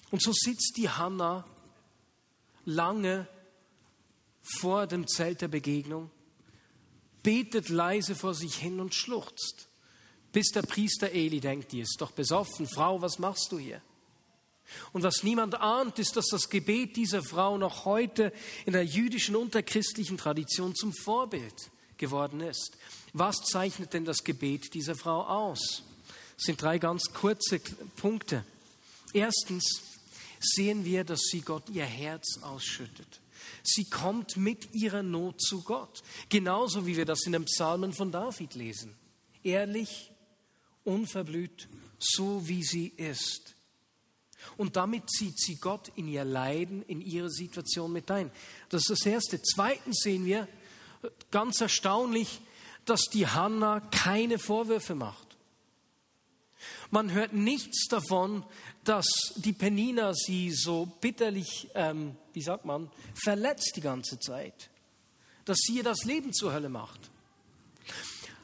Und 0.09 0.21
so 0.21 0.31
sitzt 0.33 0.75
die 0.77 0.89
Hanna 0.89 1.45
lange 2.63 3.27
vor 4.41 4.87
dem 4.87 5.05
Zelt 5.07 5.41
der 5.41 5.49
Begegnung, 5.49 6.09
betet 7.23 7.69
leise 7.69 8.15
vor 8.15 8.33
sich 8.33 8.55
hin 8.55 8.79
und 8.79 8.95
schluchzt, 8.95 9.67
bis 10.31 10.49
der 10.49 10.61
Priester 10.61 11.11
Eli 11.11 11.39
denkt, 11.39 11.73
die 11.73 11.81
ist 11.81 11.97
doch 11.99 12.11
besoffen, 12.11 12.67
Frau, 12.67 13.01
was 13.01 13.19
machst 13.19 13.51
du 13.51 13.59
hier? 13.59 13.81
Und 14.91 15.03
was 15.03 15.23
niemand 15.23 15.55
ahnt, 15.55 15.99
ist, 15.99 16.15
dass 16.15 16.27
das 16.27 16.49
Gebet 16.49 16.95
dieser 16.95 17.23
Frau 17.23 17.57
noch 17.57 17.85
heute 17.85 18.33
in 18.65 18.73
der 18.73 18.85
jüdischen 18.85 19.35
unterchristlichen 19.35 20.17
Tradition 20.17 20.75
zum 20.75 20.93
Vorbild 20.93 21.71
geworden 21.97 22.41
ist. 22.41 22.77
Was 23.13 23.37
zeichnet 23.37 23.93
denn 23.93 24.05
das 24.05 24.23
Gebet 24.23 24.73
dieser 24.73 24.95
Frau 24.95 25.23
aus? 25.23 25.83
Das 26.35 26.45
sind 26.45 26.61
drei 26.61 26.79
ganz 26.79 27.13
kurze 27.13 27.59
Punkte. 27.95 28.43
Erstens 29.13 29.81
sehen 30.39 30.83
wir, 30.83 31.03
dass 31.03 31.21
sie 31.31 31.41
Gott 31.41 31.69
ihr 31.69 31.85
Herz 31.85 32.39
ausschüttet. 32.41 33.21
Sie 33.63 33.85
kommt 33.85 34.35
mit 34.35 34.73
ihrer 34.73 35.03
Not 35.03 35.41
zu 35.41 35.61
Gott, 35.61 36.03
genauso 36.29 36.85
wie 36.85 36.97
wir 36.97 37.05
das 37.05 37.25
in 37.25 37.31
den 37.31 37.45
Psalmen 37.45 37.93
von 37.93 38.11
David 38.11 38.55
lesen. 38.55 38.95
Ehrlich, 39.43 40.11
unverblüht, 40.83 41.67
so 41.99 42.47
wie 42.47 42.63
sie 42.63 42.87
ist. 42.87 43.55
Und 44.57 44.75
damit 44.75 45.09
zieht 45.09 45.39
sie 45.39 45.55
Gott 45.55 45.91
in 45.95 46.07
ihr 46.07 46.25
Leiden, 46.25 46.83
in 46.83 47.01
ihre 47.01 47.29
Situation 47.29 47.91
mit 47.91 48.09
ein. 48.11 48.31
Das 48.69 48.81
ist 48.81 48.89
das 48.89 49.05
Erste. 49.05 49.41
Zweitens 49.41 49.99
sehen 50.01 50.25
wir, 50.25 50.47
ganz 51.31 51.61
erstaunlich, 51.61 52.41
dass 52.85 53.03
die 53.11 53.27
Hanna 53.27 53.79
keine 53.91 54.39
Vorwürfe 54.39 54.95
macht. 54.95 55.37
Man 56.91 57.11
hört 57.11 57.33
nichts 57.33 57.87
davon, 57.87 58.45
dass 58.83 59.05
die 59.35 59.53
Penina 59.53 60.13
sie 60.13 60.51
so 60.51 60.85
bitterlich, 60.85 61.69
ähm, 61.75 62.15
wie 62.33 62.41
sagt 62.41 62.65
man, 62.65 62.89
verletzt 63.15 63.73
die 63.75 63.81
ganze 63.81 64.19
Zeit. 64.19 64.69
Dass 65.45 65.57
sie 65.57 65.77
ihr 65.77 65.83
das 65.83 66.03
Leben 66.03 66.33
zur 66.33 66.53
Hölle 66.53 66.69
macht. 66.69 66.99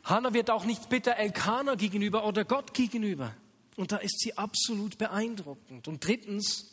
Hannah 0.04 0.34
wird 0.34 0.50
auch 0.50 0.66
nicht 0.66 0.90
bitter 0.90 1.16
Elkanah 1.16 1.76
gegenüber 1.76 2.26
oder 2.26 2.44
Gott 2.44 2.74
gegenüber. 2.74 3.34
Und 3.80 3.94
da 3.94 3.98
ist 3.98 4.20
sie 4.20 4.38
absolut 4.38 4.98
beeindruckend. 4.98 5.88
Und 5.88 6.06
drittens, 6.06 6.70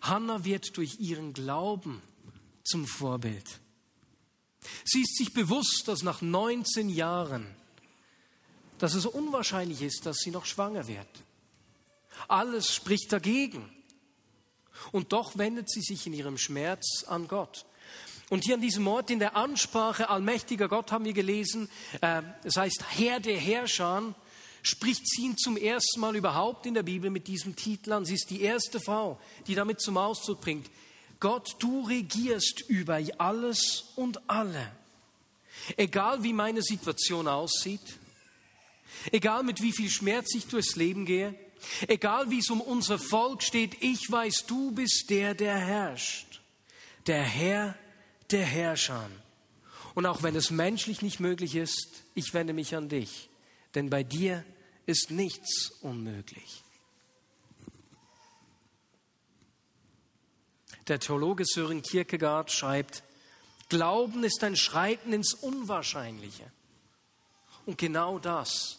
Hannah 0.00 0.42
wird 0.42 0.78
durch 0.78 0.98
ihren 0.98 1.34
Glauben 1.34 2.00
zum 2.64 2.86
Vorbild. 2.86 3.60
Sie 4.86 5.02
ist 5.02 5.18
sich 5.18 5.34
bewusst, 5.34 5.82
dass 5.84 6.02
nach 6.02 6.22
19 6.22 6.88
Jahren, 6.88 7.46
dass 8.78 8.94
es 8.94 9.04
unwahrscheinlich 9.04 9.82
ist, 9.82 10.06
dass 10.06 10.16
sie 10.16 10.30
noch 10.30 10.46
schwanger 10.46 10.88
wird. 10.88 11.06
Alles 12.26 12.74
spricht 12.74 13.12
dagegen. 13.12 13.70
Und 14.92 15.12
doch 15.12 15.36
wendet 15.36 15.70
sie 15.70 15.82
sich 15.82 16.06
in 16.06 16.14
ihrem 16.14 16.38
Schmerz 16.38 17.04
an 17.06 17.28
Gott. 17.28 17.66
Und 18.30 18.44
hier 18.44 18.54
an 18.54 18.62
diesem 18.62 18.86
Ort 18.86 19.10
in 19.10 19.18
der 19.18 19.36
Ansprache 19.36 20.08
Allmächtiger 20.08 20.68
Gott 20.70 20.90
haben 20.90 21.04
wir 21.04 21.12
gelesen, 21.12 21.68
äh, 22.00 22.22
es 22.44 22.56
heißt 22.56 22.82
Herr 22.96 23.20
der 23.20 23.36
Herrscher, 23.36 24.14
spricht 24.64 25.08
sie 25.08 25.22
ihn 25.22 25.36
zum 25.36 25.56
ersten 25.56 26.00
Mal 26.00 26.16
überhaupt 26.16 26.66
in 26.66 26.74
der 26.74 26.82
Bibel 26.82 27.10
mit 27.10 27.28
diesem 27.28 27.54
Titel 27.54 27.92
an. 27.92 28.04
Sie 28.04 28.14
ist 28.14 28.30
die 28.30 28.42
erste 28.42 28.80
Frau, 28.80 29.20
die 29.46 29.54
damit 29.54 29.80
zum 29.80 29.96
Ausdruck 29.96 30.40
bringt, 30.40 30.68
Gott, 31.20 31.56
du 31.60 31.86
regierst 31.86 32.64
über 32.68 33.00
alles 33.18 33.92
und 33.94 34.28
alle. 34.28 34.72
Egal 35.76 36.22
wie 36.22 36.32
meine 36.32 36.62
Situation 36.62 37.28
aussieht, 37.28 37.80
egal 39.12 39.42
mit 39.44 39.62
wie 39.62 39.72
viel 39.72 39.88
Schmerz 39.88 40.34
ich 40.34 40.46
durchs 40.46 40.76
Leben 40.76 41.06
gehe, 41.06 41.34
egal 41.86 42.30
wie 42.30 42.40
es 42.40 42.50
um 42.50 42.60
unser 42.60 42.98
Volk 42.98 43.42
steht, 43.42 43.82
ich 43.82 44.10
weiß, 44.10 44.44
du 44.46 44.72
bist 44.72 45.06
der, 45.08 45.34
der 45.34 45.56
herrscht. 45.56 46.40
Der 47.06 47.22
Herr 47.22 47.76
der 48.30 48.44
Herrscher. 48.44 49.08
Und 49.94 50.06
auch 50.06 50.22
wenn 50.22 50.34
es 50.34 50.50
menschlich 50.50 51.02
nicht 51.02 51.20
möglich 51.20 51.54
ist, 51.54 52.02
ich 52.14 52.34
wende 52.34 52.52
mich 52.52 52.74
an 52.74 52.88
dich, 52.88 53.28
denn 53.74 53.90
bei 53.90 54.02
dir 54.02 54.44
ist 54.86 55.10
nichts 55.10 55.70
unmöglich. 55.80 56.62
Der 60.88 61.00
Theologe 61.00 61.44
Sören 61.46 61.82
Kierkegaard 61.82 62.52
schreibt, 62.52 63.02
Glauben 63.70 64.24
ist 64.24 64.44
ein 64.44 64.56
Schreiten 64.56 65.12
ins 65.12 65.32
Unwahrscheinliche. 65.34 66.50
Und 67.64 67.78
genau 67.78 68.18
das 68.18 68.78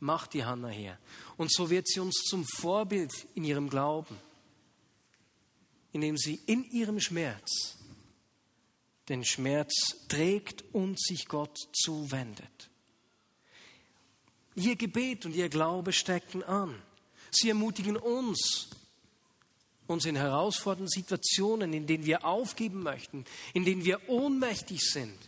macht 0.00 0.34
die 0.34 0.44
Hanna 0.44 0.68
her. 0.68 0.98
Und 1.36 1.52
so 1.52 1.70
wird 1.70 1.86
sie 1.88 2.00
uns 2.00 2.24
zum 2.28 2.44
Vorbild 2.44 3.12
in 3.34 3.44
ihrem 3.44 3.70
Glauben, 3.70 4.18
indem 5.92 6.16
sie 6.16 6.40
in 6.46 6.64
ihrem 6.70 7.00
Schmerz 7.00 7.76
den 9.08 9.24
Schmerz 9.24 9.72
trägt 10.08 10.64
und 10.72 11.00
sich 11.00 11.28
Gott 11.28 11.56
zuwendet. 11.72 12.70
Ihr 14.56 14.76
Gebet 14.76 15.26
und 15.26 15.34
ihr 15.34 15.48
Glaube 15.48 15.92
stecken 15.92 16.42
an. 16.42 16.74
Sie 17.30 17.48
ermutigen 17.48 17.96
uns, 17.96 18.68
uns 19.86 20.04
in 20.04 20.16
herausfordernden 20.16 20.88
Situationen, 20.88 21.72
in 21.72 21.86
denen 21.86 22.06
wir 22.06 22.24
aufgeben 22.24 22.82
möchten, 22.82 23.24
in 23.52 23.64
denen 23.64 23.84
wir 23.84 24.08
ohnmächtig 24.08 24.80
sind, 24.82 25.18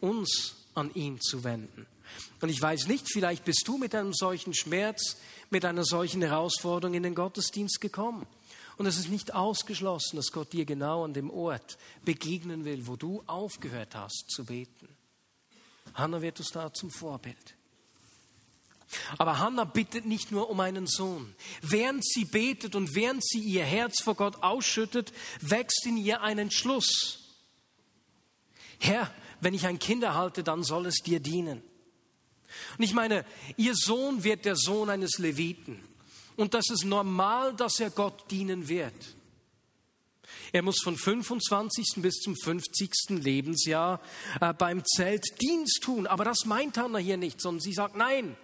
uns 0.00 0.54
an 0.74 0.94
ihn 0.94 1.20
zu 1.20 1.42
wenden. 1.44 1.86
Und 2.40 2.48
ich 2.48 2.60
weiß 2.60 2.86
nicht, 2.86 3.10
vielleicht 3.12 3.44
bist 3.44 3.66
du 3.66 3.76
mit 3.76 3.94
einem 3.94 4.14
solchen 4.14 4.54
Schmerz, 4.54 5.16
mit 5.50 5.64
einer 5.64 5.84
solchen 5.84 6.22
Herausforderung 6.22 6.94
in 6.94 7.02
den 7.02 7.14
Gottesdienst 7.14 7.80
gekommen. 7.80 8.26
Und 8.76 8.86
es 8.86 8.96
ist 8.96 9.08
nicht 9.08 9.34
ausgeschlossen, 9.34 10.16
dass 10.16 10.30
Gott 10.30 10.52
dir 10.52 10.64
genau 10.64 11.04
an 11.04 11.12
dem 11.12 11.30
Ort 11.30 11.78
begegnen 12.04 12.64
will, 12.64 12.86
wo 12.86 12.94
du 12.94 13.24
aufgehört 13.26 13.96
hast 13.96 14.30
zu 14.30 14.44
beten. 14.44 14.88
Hannah 15.94 16.22
wird 16.22 16.38
uns 16.38 16.50
da 16.50 16.72
zum 16.72 16.90
Vorbild. 16.90 17.57
Aber 19.18 19.38
Hannah 19.38 19.64
bittet 19.64 20.06
nicht 20.06 20.32
nur 20.32 20.48
um 20.48 20.60
einen 20.60 20.86
Sohn. 20.86 21.34
Während 21.60 22.06
sie 22.06 22.24
betet 22.24 22.74
und 22.74 22.94
während 22.94 23.24
sie 23.24 23.40
ihr 23.40 23.64
Herz 23.64 24.02
vor 24.02 24.14
Gott 24.14 24.42
ausschüttet, 24.42 25.12
wächst 25.40 25.84
in 25.86 25.96
ihr 25.96 26.22
ein 26.22 26.38
Entschluss. 26.38 27.36
Herr, 28.78 29.12
wenn 29.40 29.54
ich 29.54 29.66
ein 29.66 29.78
Kind 29.78 30.02
erhalte, 30.02 30.42
dann 30.42 30.62
soll 30.62 30.86
es 30.86 30.96
dir 30.96 31.20
dienen. 31.20 31.62
Und 32.76 32.84
ich 32.84 32.94
meine, 32.94 33.24
ihr 33.56 33.74
Sohn 33.74 34.24
wird 34.24 34.44
der 34.44 34.56
Sohn 34.56 34.88
eines 34.88 35.18
Leviten. 35.18 35.82
Und 36.36 36.54
das 36.54 36.70
ist 36.70 36.84
normal, 36.84 37.54
dass 37.54 37.80
er 37.80 37.90
Gott 37.90 38.30
dienen 38.30 38.68
wird. 38.68 38.94
Er 40.52 40.62
muss 40.62 40.80
von 40.82 40.96
25. 40.96 41.94
bis 41.96 42.14
zum 42.20 42.36
50. 42.36 42.90
Lebensjahr 43.10 44.00
äh, 44.40 44.54
beim 44.54 44.82
Zelt 44.84 45.24
Dienst 45.42 45.82
tun. 45.82 46.06
Aber 46.06 46.24
das 46.24 46.44
meint 46.46 46.78
Hannah 46.78 46.98
hier 46.98 47.16
nicht, 47.16 47.40
sondern 47.40 47.60
sie 47.60 47.72
sagt, 47.72 47.96
nein, 47.96 48.36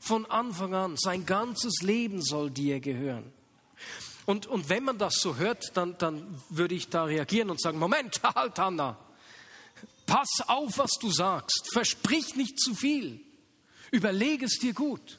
von 0.00 0.26
Anfang 0.26 0.74
an, 0.74 0.96
sein 0.96 1.26
ganzes 1.26 1.82
Leben 1.82 2.22
soll 2.22 2.50
dir 2.50 2.80
gehören. 2.80 3.32
Und, 4.26 4.46
und 4.46 4.68
wenn 4.68 4.84
man 4.84 4.98
das 4.98 5.14
so 5.20 5.36
hört, 5.36 5.74
dann, 5.74 5.96
dann 5.98 6.42
würde 6.50 6.74
ich 6.74 6.88
da 6.88 7.04
reagieren 7.04 7.50
und 7.50 7.60
sagen, 7.60 7.78
Moment, 7.78 8.20
halt 8.34 8.58
Hannah, 8.58 8.98
pass 10.06 10.28
auf, 10.46 10.78
was 10.78 10.90
du 11.00 11.10
sagst, 11.10 11.70
versprich 11.72 12.36
nicht 12.36 12.60
zu 12.60 12.74
viel, 12.74 13.20
überlege 13.90 14.46
es 14.46 14.58
dir 14.58 14.74
gut. 14.74 15.18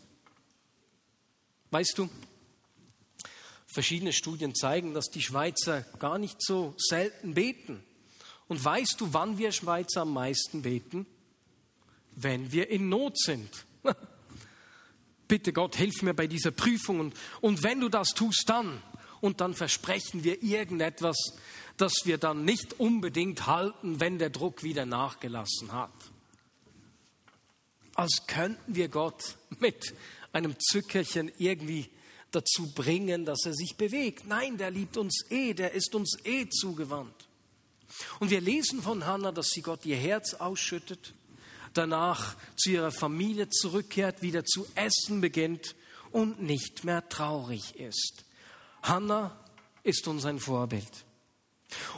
Weißt 1.71 1.97
du, 1.97 2.09
verschiedene 3.65 4.13
Studien 4.13 4.55
zeigen, 4.55 4.93
dass 4.93 5.05
die 5.05 5.21
Schweizer 5.21 5.81
gar 5.99 6.17
nicht 6.17 6.41
so 6.41 6.73
selten 6.77 7.33
beten. 7.33 7.83
Und 8.47 8.63
weißt 8.63 8.95
du, 8.99 9.13
wann 9.13 9.37
wir 9.37 9.51
Schweizer 9.51 10.01
am 10.01 10.13
meisten 10.13 10.63
beten? 10.63 11.05
Wenn 12.15 12.51
wir 12.51 12.69
in 12.69 12.89
Not 12.89 13.17
sind. 13.17 13.65
Bitte 15.29 15.53
Gott, 15.53 15.75
hilf 15.75 16.01
mir 16.01 16.15
bei 16.15 16.27
dieser 16.27 16.49
Prüfung. 16.51 16.99
Und, 16.99 17.13
und 17.39 17.63
wenn 17.63 17.79
du 17.79 17.87
das 17.87 18.09
tust, 18.09 18.43
dann. 18.47 18.81
Und 19.21 19.41
dann 19.41 19.53
versprechen 19.53 20.23
wir 20.23 20.41
irgendetwas, 20.41 21.17
das 21.77 21.93
wir 22.05 22.17
dann 22.17 22.45
nicht 22.45 22.79
unbedingt 22.79 23.45
halten, 23.45 23.99
wenn 23.99 24.17
der 24.17 24.31
Druck 24.31 24.63
wieder 24.63 24.85
nachgelassen 24.87 25.71
hat. 25.71 25.93
Als 27.93 28.23
könnten 28.27 28.75
wir 28.75 28.87
Gott 28.87 29.37
mit 29.59 29.93
einem 30.33 30.55
Zückerchen 30.59 31.31
irgendwie 31.37 31.89
dazu 32.31 32.73
bringen, 32.73 33.25
dass 33.25 33.45
er 33.45 33.53
sich 33.53 33.75
bewegt. 33.75 34.25
Nein, 34.25 34.57
der 34.57 34.71
liebt 34.71 34.97
uns 34.97 35.25
eh, 35.29 35.53
der 35.53 35.73
ist 35.73 35.93
uns 35.93 36.17
eh 36.23 36.49
zugewandt. 36.49 37.27
Und 38.19 38.31
wir 38.31 38.41
lesen 38.41 38.81
von 38.81 39.05
Hannah, 39.05 39.31
dass 39.31 39.49
sie 39.49 39.61
Gott 39.61 39.85
ihr 39.85 39.97
Herz 39.97 40.33
ausschüttet, 40.33 41.13
danach 41.73 42.35
zu 42.55 42.71
ihrer 42.71 42.91
Familie 42.91 43.49
zurückkehrt, 43.49 44.21
wieder 44.21 44.45
zu 44.45 44.65
essen 44.75 45.21
beginnt 45.21 45.75
und 46.11 46.41
nicht 46.41 46.83
mehr 46.83 47.07
traurig 47.09 47.75
ist. 47.75 48.23
Hannah 48.81 49.37
ist 49.83 50.07
uns 50.07 50.25
ein 50.25 50.39
Vorbild. 50.39 51.05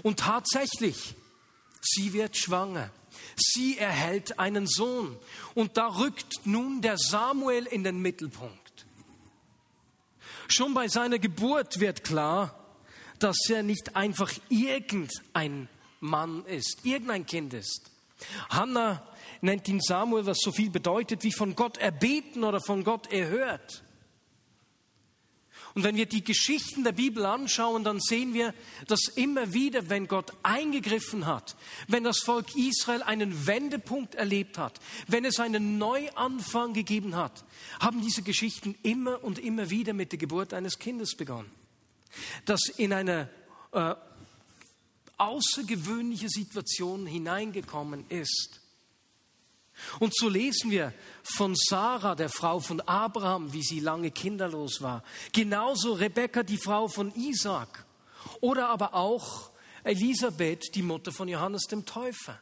Und 0.04 0.20
tatsächlich, 0.20 1.16
sie 1.82 2.14
wird 2.14 2.36
schwanger. 2.36 2.92
Sie 3.36 3.78
erhält 3.78 4.40
einen 4.40 4.68
Sohn. 4.68 5.18
Und 5.54 5.78
da 5.78 5.88
rückt 5.88 6.46
nun 6.46 6.82
der 6.82 6.98
Samuel 6.98 7.66
in 7.66 7.84
den 7.84 8.02
Mittelpunkt. 8.02 8.86
Schon 10.48 10.74
bei 10.74 10.88
seiner 10.88 11.20
Geburt 11.20 11.80
wird 11.80 12.04
klar, 12.04 12.58
dass 13.20 13.38
er 13.50 13.64
nicht 13.64 13.96
einfach 13.96 14.32
irgendein 14.50 15.70
Mann 16.00 16.44
ist, 16.46 16.80
irgendein 16.84 17.26
Kind 17.26 17.54
ist. 17.54 17.92
Hannah 18.50 19.08
nennt 19.42 19.68
ihn 19.68 19.82
Samuel, 19.82 20.26
was 20.26 20.40
so 20.40 20.52
viel 20.52 20.70
bedeutet 20.70 21.24
wie 21.24 21.32
von 21.32 21.56
Gott 21.56 21.78
erbeten 21.78 22.44
oder 22.44 22.62
von 22.62 22.84
Gott 22.84 23.12
erhört. 23.12 23.84
Und 25.74 25.84
wenn 25.84 25.96
wir 25.96 26.06
die 26.06 26.24
Geschichten 26.24 26.84
der 26.84 26.92
Bibel 26.92 27.26
anschauen, 27.26 27.84
dann 27.84 28.00
sehen 28.02 28.34
wir, 28.34 28.54
dass 28.88 29.08
immer 29.16 29.54
wieder, 29.54 29.90
wenn 29.90 30.08
Gott 30.08 30.34
eingegriffen 30.44 31.26
hat, 31.26 31.56
wenn 31.88 32.04
das 32.04 32.20
Volk 32.20 32.56
Israel 32.56 33.04
einen 33.04 33.48
Wendepunkt 33.48 34.16
erlebt 34.16 34.58
hat, 34.58 34.80
wenn 35.08 35.24
es 35.24 35.40
einen 35.40 35.78
Neuanfang 35.78 36.74
gegeben 36.74 37.16
hat, 37.16 37.46
haben 37.80 38.02
diese 38.02 38.22
Geschichten 38.22 38.76
immer 38.84 39.24
und 39.24 39.40
immer 39.40 39.70
wieder 39.70 39.94
mit 39.94 40.12
der 40.12 40.20
Geburt 40.20 40.54
eines 40.54 40.78
Kindes 40.78 41.16
begonnen. 41.16 41.52
Das 42.44 42.60
in 42.76 42.92
eine 42.92 43.30
äh, 43.72 43.96
außergewöhnliche 45.18 46.28
Situation 46.28 47.06
hineingekommen 47.06 48.06
ist. 48.10 48.60
Und 50.00 50.16
so 50.16 50.30
lesen 50.30 50.72
wir 50.72 50.94
von 51.24 51.56
Sarah, 51.56 52.16
der 52.16 52.30
Frau 52.30 52.60
von 52.60 52.82
Abraham, 52.82 53.54
wie 53.54 53.64
sie 53.64 53.80
lange 53.80 54.12
kinderlos 54.12 54.82
war. 54.82 55.04
Genauso 55.32 55.94
Rebekka, 55.94 56.44
die 56.44 56.58
Frau 56.58 56.88
von 56.88 57.14
Isaac. 57.16 57.86
Oder 58.42 58.70
aber 58.70 58.94
auch 58.94 59.52
Elisabeth, 59.84 60.76
die 60.76 60.84
Mutter 60.84 61.12
von 61.12 61.28
Johannes 61.28 61.64
dem 61.64 61.86
Täufer. 61.86 62.40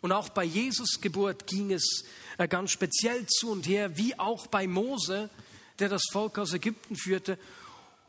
Und 0.00 0.12
auch 0.12 0.28
bei 0.28 0.44
Jesus 0.44 1.00
Geburt 1.00 1.46
ging 1.46 1.72
es 1.72 2.04
äh, 2.38 2.48
ganz 2.48 2.70
speziell 2.70 3.26
zu 3.26 3.50
und 3.50 3.66
her, 3.66 3.96
wie 3.96 4.18
auch 4.18 4.46
bei 4.46 4.66
Mose, 4.66 5.30
der 5.78 5.88
das 5.88 6.02
Volk 6.12 6.38
aus 6.38 6.52
Ägypten 6.52 6.96
führte. 6.96 7.38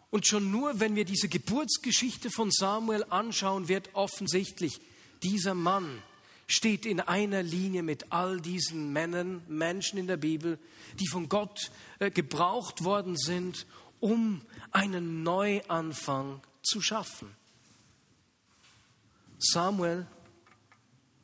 Und 0.09 0.27
schon 0.27 0.51
nur, 0.51 0.79
wenn 0.79 0.95
wir 0.95 1.05
diese 1.05 1.27
Geburtsgeschichte 1.27 2.29
von 2.29 2.51
Samuel 2.51 3.05
anschauen, 3.09 3.67
wird 3.67 3.89
offensichtlich, 3.93 4.79
dieser 5.23 5.53
Mann 5.55 6.01
steht 6.47 6.85
in 6.85 7.01
einer 7.01 7.43
Linie 7.43 7.83
mit 7.83 8.11
all 8.11 8.39
diesen 8.39 8.93
Männern, 8.93 9.43
Menschen 9.47 9.99
in 9.99 10.07
der 10.07 10.17
Bibel, 10.17 10.57
die 10.99 11.07
von 11.07 11.27
Gott 11.27 11.71
äh, 11.99 12.09
gebraucht 12.09 12.83
worden 12.83 13.17
sind, 13.17 13.67
um 13.99 14.41
einen 14.71 15.23
Neuanfang 15.23 16.41
zu 16.63 16.81
schaffen. 16.81 17.35
Samuel 19.39 20.07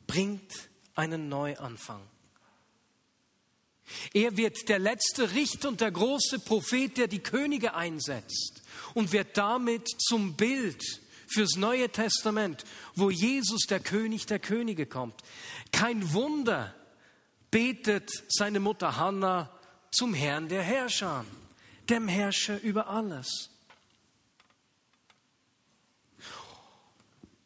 bringt 0.08 0.70
einen 0.96 1.30
Neuanfang. 1.30 2.02
Er 4.14 4.38
wird 4.38 4.70
der 4.70 4.80
letzte 4.80 5.34
Richter 5.34 5.70
und 5.70 5.82
der 5.82 5.92
große 5.92 6.40
Prophet, 6.40 6.98
der 6.98 7.08
die 7.08 7.20
Könige 7.20 7.74
einsetzt 7.74 8.62
und 8.94 9.12
wird 9.12 9.38
damit 9.38 9.88
zum 10.00 10.36
Bild 10.36 10.84
fürs 11.34 11.56
Neue 11.56 11.90
Testament, 11.90 12.64
wo 12.96 13.10
Jesus 13.10 13.64
der 13.68 13.80
König 13.80 14.26
der 14.26 14.40
Könige 14.40 14.86
kommt. 14.86 15.16
Kein 15.72 16.14
Wunder 16.14 16.74
betet 17.52 18.10
seine 18.30 18.60
Mutter 18.60 18.98
Hannah 18.98 19.50
zum 19.92 20.14
Herrn 20.14 20.50
der 20.50 20.64
Herrscher, 20.64 21.26
dem 21.90 22.08
Herrscher 22.08 22.62
über 22.62 22.88
alles. 22.88 23.50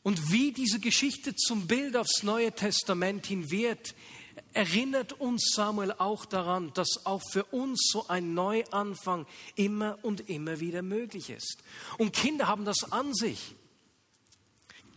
Und 0.04 0.32
wie 0.32 0.54
diese 0.54 0.80
Geschichte 0.80 1.36
zum 1.36 1.68
Bild 1.68 1.98
aufs 1.98 2.24
Neue 2.24 2.54
Testament 2.54 3.26
hin 3.26 3.52
wird, 3.52 3.94
erinnert 4.54 5.14
uns 5.14 5.52
Samuel 5.54 5.92
auch 5.92 6.26
daran, 6.26 6.72
dass 6.74 7.06
auch 7.06 7.22
für 7.30 7.44
uns 7.46 7.90
so 7.92 8.08
ein 8.08 8.34
Neuanfang 8.34 9.28
immer 9.56 10.00
und 10.04 10.30
immer 10.30 10.62
wieder 10.62 10.82
möglich 10.82 11.30
ist. 11.30 11.58
Und 11.98 12.14
Kinder 12.14 12.48
haben 12.48 12.64
das 12.64 12.92
an 12.92 13.14
sich. 13.14 13.56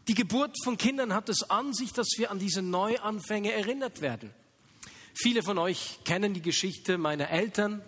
Die 0.09 0.15
Geburt 0.15 0.57
von 0.65 0.77
Kindern 0.77 1.15
hat 1.15 1.29
es 1.29 1.49
an 1.51 1.73
sich, 1.73 1.93
dass 1.93 2.09
wir 2.17 2.31
an 2.31 2.39
diese 2.39 2.63
Neuanfänge 2.63 3.53
erinnert 3.53 4.01
werden. 4.01 4.31
Viele 5.15 5.43
von 5.43 5.59
euch 5.59 5.99
kennen 6.05 6.35
die 6.35 6.43
Geschichte 6.43 6.99
meiner 6.99 7.31
Eltern. 7.31 7.83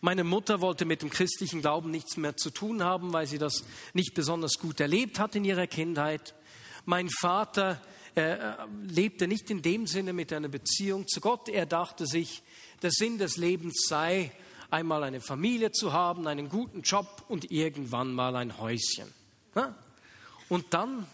Meine 0.00 0.24
Mutter 0.24 0.60
wollte 0.60 0.84
mit 0.84 1.02
dem 1.02 1.10
christlichen 1.10 1.60
Glauben 1.60 1.90
nichts 1.90 2.16
mehr 2.16 2.36
zu 2.36 2.50
tun 2.50 2.82
haben, 2.82 3.12
weil 3.12 3.26
sie 3.26 3.38
das 3.38 3.64
nicht 3.94 4.14
besonders 4.14 4.58
gut 4.58 4.80
erlebt 4.80 5.18
hat 5.18 5.34
in 5.34 5.44
ihrer 5.44 5.66
Kindheit. 5.66 6.34
Mein 6.84 7.08
Vater 7.08 7.80
äh, 8.14 8.36
lebte 8.86 9.26
nicht 9.26 9.50
in 9.50 9.62
dem 9.62 9.86
Sinne 9.86 10.12
mit 10.12 10.32
einer 10.32 10.48
Beziehung 10.48 11.08
zu 11.08 11.20
Gott. 11.20 11.48
Er 11.48 11.66
dachte 11.66 12.06
sich, 12.06 12.42
der 12.82 12.90
Sinn 12.90 13.18
des 13.18 13.36
Lebens 13.36 13.86
sei, 13.88 14.30
einmal 14.70 15.04
eine 15.04 15.20
Familie 15.20 15.72
zu 15.72 15.92
haben, 15.92 16.26
einen 16.26 16.48
guten 16.48 16.82
Job 16.82 17.24
und 17.28 17.50
irgendwann 17.50 18.12
mal 18.12 18.36
ein 18.36 18.58
Häuschen. 18.58 19.12
Und 20.48 20.72
dann 20.74 21.06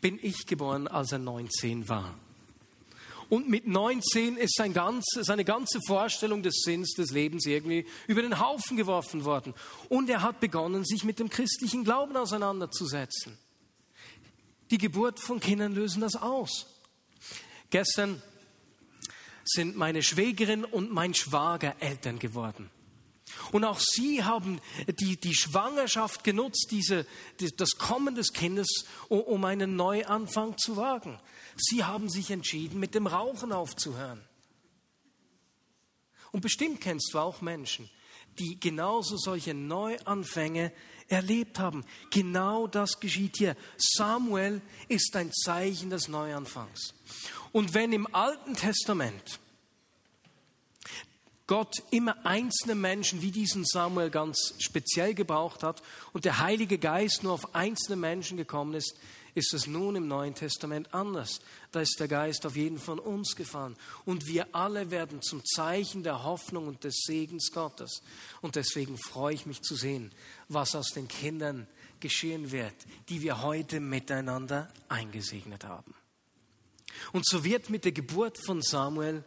bin 0.00 0.18
ich 0.22 0.46
geboren, 0.46 0.88
als 0.88 1.12
er 1.12 1.18
19 1.18 1.88
war. 1.88 2.14
Und 3.28 3.48
mit 3.48 3.66
19 3.66 4.38
ist 4.38 4.54
sein 4.56 4.72
ganze, 4.72 5.22
seine 5.22 5.44
ganze 5.44 5.80
Vorstellung 5.86 6.42
des 6.42 6.62
Sinns 6.64 6.94
des 6.94 7.10
Lebens 7.10 7.44
irgendwie 7.44 7.86
über 8.06 8.22
den 8.22 8.40
Haufen 8.40 8.76
geworfen 8.76 9.24
worden. 9.24 9.54
Und 9.90 10.08
er 10.08 10.22
hat 10.22 10.40
begonnen, 10.40 10.84
sich 10.84 11.04
mit 11.04 11.18
dem 11.18 11.28
christlichen 11.28 11.84
Glauben 11.84 12.16
auseinanderzusetzen. 12.16 13.36
Die 14.70 14.78
Geburt 14.78 15.20
von 15.20 15.40
Kindern 15.40 15.74
lösen 15.74 16.00
das 16.00 16.16
aus. 16.16 16.66
Gestern 17.70 18.22
sind 19.44 19.76
meine 19.76 20.02
Schwägerin 20.02 20.64
und 20.64 20.92
mein 20.92 21.12
Schwager 21.12 21.76
Eltern 21.80 22.18
geworden. 22.18 22.70
Und 23.52 23.64
auch 23.64 23.80
sie 23.80 24.24
haben 24.24 24.60
die, 25.00 25.18
die 25.18 25.34
Schwangerschaft 25.34 26.24
genutzt, 26.24 26.68
diese, 26.70 27.06
die, 27.40 27.54
das 27.56 27.72
Kommen 27.78 28.14
des 28.14 28.32
Kindes, 28.32 28.84
um, 29.08 29.20
um 29.20 29.44
einen 29.44 29.76
Neuanfang 29.76 30.56
zu 30.58 30.76
wagen. 30.76 31.18
Sie 31.56 31.84
haben 31.84 32.08
sich 32.08 32.30
entschieden, 32.30 32.78
mit 32.80 32.94
dem 32.94 33.06
Rauchen 33.06 33.52
aufzuhören. 33.52 34.22
Und 36.30 36.40
bestimmt 36.40 36.80
kennst 36.80 37.12
du 37.12 37.18
auch 37.18 37.40
Menschen, 37.40 37.90
die 38.38 38.60
genauso 38.60 39.16
solche 39.16 39.54
Neuanfänge 39.54 40.72
erlebt 41.08 41.58
haben. 41.58 41.84
Genau 42.10 42.66
das 42.66 43.00
geschieht 43.00 43.36
hier. 43.38 43.56
Samuel 43.76 44.60
ist 44.88 45.16
ein 45.16 45.32
Zeichen 45.32 45.90
des 45.90 46.08
Neuanfangs. 46.08 46.94
Und 47.52 47.74
wenn 47.74 47.92
im 47.92 48.14
Alten 48.14 48.54
Testament 48.54 49.40
Gott 51.48 51.76
immer 51.90 52.26
einzelne 52.26 52.74
Menschen 52.74 53.22
wie 53.22 53.32
diesen 53.32 53.64
Samuel 53.64 54.10
ganz 54.10 54.54
speziell 54.58 55.14
gebraucht 55.14 55.62
hat 55.62 55.82
und 56.12 56.26
der 56.26 56.38
Heilige 56.40 56.78
Geist 56.78 57.22
nur 57.22 57.32
auf 57.32 57.54
einzelne 57.54 57.96
Menschen 57.96 58.36
gekommen 58.36 58.74
ist, 58.74 58.94
ist 59.34 59.54
es 59.54 59.66
nun 59.66 59.96
im 59.96 60.08
Neuen 60.08 60.34
Testament 60.34 60.92
anders. 60.92 61.40
Da 61.72 61.80
ist 61.80 61.96
der 62.00 62.08
Geist 62.08 62.44
auf 62.44 62.54
jeden 62.54 62.78
von 62.78 62.98
uns 62.98 63.34
gefahren. 63.34 63.76
Und 64.04 64.26
wir 64.26 64.54
alle 64.54 64.90
werden 64.90 65.22
zum 65.22 65.42
Zeichen 65.44 66.02
der 66.02 66.22
Hoffnung 66.22 66.68
und 66.68 66.84
des 66.84 67.02
Segens 67.06 67.50
Gottes. 67.50 68.02
Und 68.42 68.56
deswegen 68.56 68.98
freue 68.98 69.34
ich 69.34 69.46
mich 69.46 69.62
zu 69.62 69.74
sehen, 69.74 70.12
was 70.48 70.74
aus 70.74 70.88
den 70.88 71.08
Kindern 71.08 71.66
geschehen 72.00 72.52
wird, 72.52 72.74
die 73.08 73.22
wir 73.22 73.42
heute 73.42 73.80
miteinander 73.80 74.68
eingesegnet 74.88 75.64
haben. 75.64 75.94
Und 77.12 77.26
so 77.26 77.42
wird 77.44 77.70
mit 77.70 77.84
der 77.84 77.92
Geburt 77.92 78.38
von 78.44 78.60
Samuel 78.60 79.24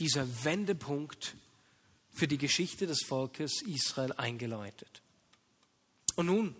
dieser 0.00 0.26
Wendepunkt 0.44 1.36
für 2.12 2.26
die 2.26 2.38
Geschichte 2.38 2.86
des 2.86 3.02
Volkes 3.06 3.62
Israel 3.62 4.12
eingeläutet. 4.12 5.02
Und 6.16 6.26
nun, 6.26 6.56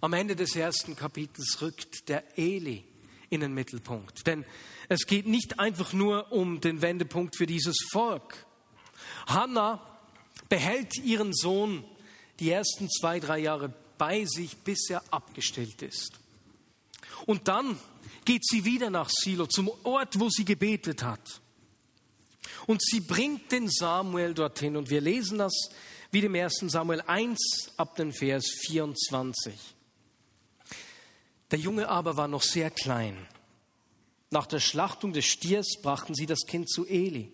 am 0.00 0.12
Ende 0.14 0.34
des 0.34 0.56
ersten 0.56 0.96
Kapitels 0.96 1.60
rückt 1.60 2.08
der 2.08 2.38
Eli 2.38 2.84
in 3.28 3.40
den 3.40 3.52
Mittelpunkt. 3.52 4.26
Denn 4.26 4.44
es 4.88 5.06
geht 5.06 5.26
nicht 5.26 5.60
einfach 5.60 5.92
nur 5.92 6.32
um 6.32 6.60
den 6.60 6.80
Wendepunkt 6.80 7.36
für 7.36 7.46
dieses 7.46 7.76
Volk. 7.92 8.46
Hannah 9.26 9.86
behält 10.48 10.96
ihren 10.96 11.34
Sohn 11.34 11.84
die 12.38 12.50
ersten 12.50 12.88
zwei, 12.88 13.20
drei 13.20 13.38
Jahre 13.38 13.72
bei 13.98 14.24
sich, 14.24 14.56
bis 14.58 14.88
er 14.88 15.02
abgestillt 15.12 15.82
ist. 15.82 16.18
Und 17.26 17.48
dann 17.48 17.78
geht 18.24 18.46
sie 18.46 18.64
wieder 18.64 18.90
nach 18.90 19.10
Silo, 19.10 19.46
zum 19.46 19.70
Ort, 19.84 20.18
wo 20.18 20.30
sie 20.30 20.44
gebetet 20.44 21.02
hat. 21.02 21.40
Und 22.70 22.84
sie 22.84 23.00
bringt 23.00 23.50
den 23.50 23.68
Samuel 23.68 24.32
dorthin. 24.32 24.76
Und 24.76 24.90
wir 24.90 25.00
lesen 25.00 25.38
das 25.38 25.70
wie 26.12 26.20
dem 26.20 26.36
ersten 26.36 26.68
Samuel 26.68 27.00
1 27.00 27.72
ab 27.76 27.96
dem 27.96 28.12
Vers 28.12 28.46
24. 28.60 29.52
Der 31.50 31.58
Junge 31.58 31.88
aber 31.88 32.16
war 32.16 32.28
noch 32.28 32.44
sehr 32.44 32.70
klein. 32.70 33.26
Nach 34.30 34.46
der 34.46 34.60
Schlachtung 34.60 35.12
des 35.12 35.24
Stiers 35.24 35.80
brachten 35.82 36.14
sie 36.14 36.26
das 36.26 36.46
Kind 36.46 36.70
zu 36.70 36.86
Eli. 36.86 37.32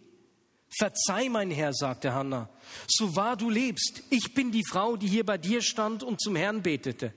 Verzeih, 0.70 1.28
mein 1.28 1.50
Herr, 1.50 1.74
sagte 1.74 2.14
Hannah, 2.14 2.48
so 2.88 3.14
wahr 3.14 3.36
du 3.36 3.50
lebst, 3.50 4.04
ich 4.08 4.32
bin 4.32 4.52
die 4.52 4.64
Frau, 4.66 4.96
die 4.96 5.06
hier 5.06 5.26
bei 5.26 5.36
dir 5.36 5.60
stand 5.60 6.02
und 6.02 6.18
zum 6.18 6.34
Herrn 6.34 6.62
betete. 6.62 7.12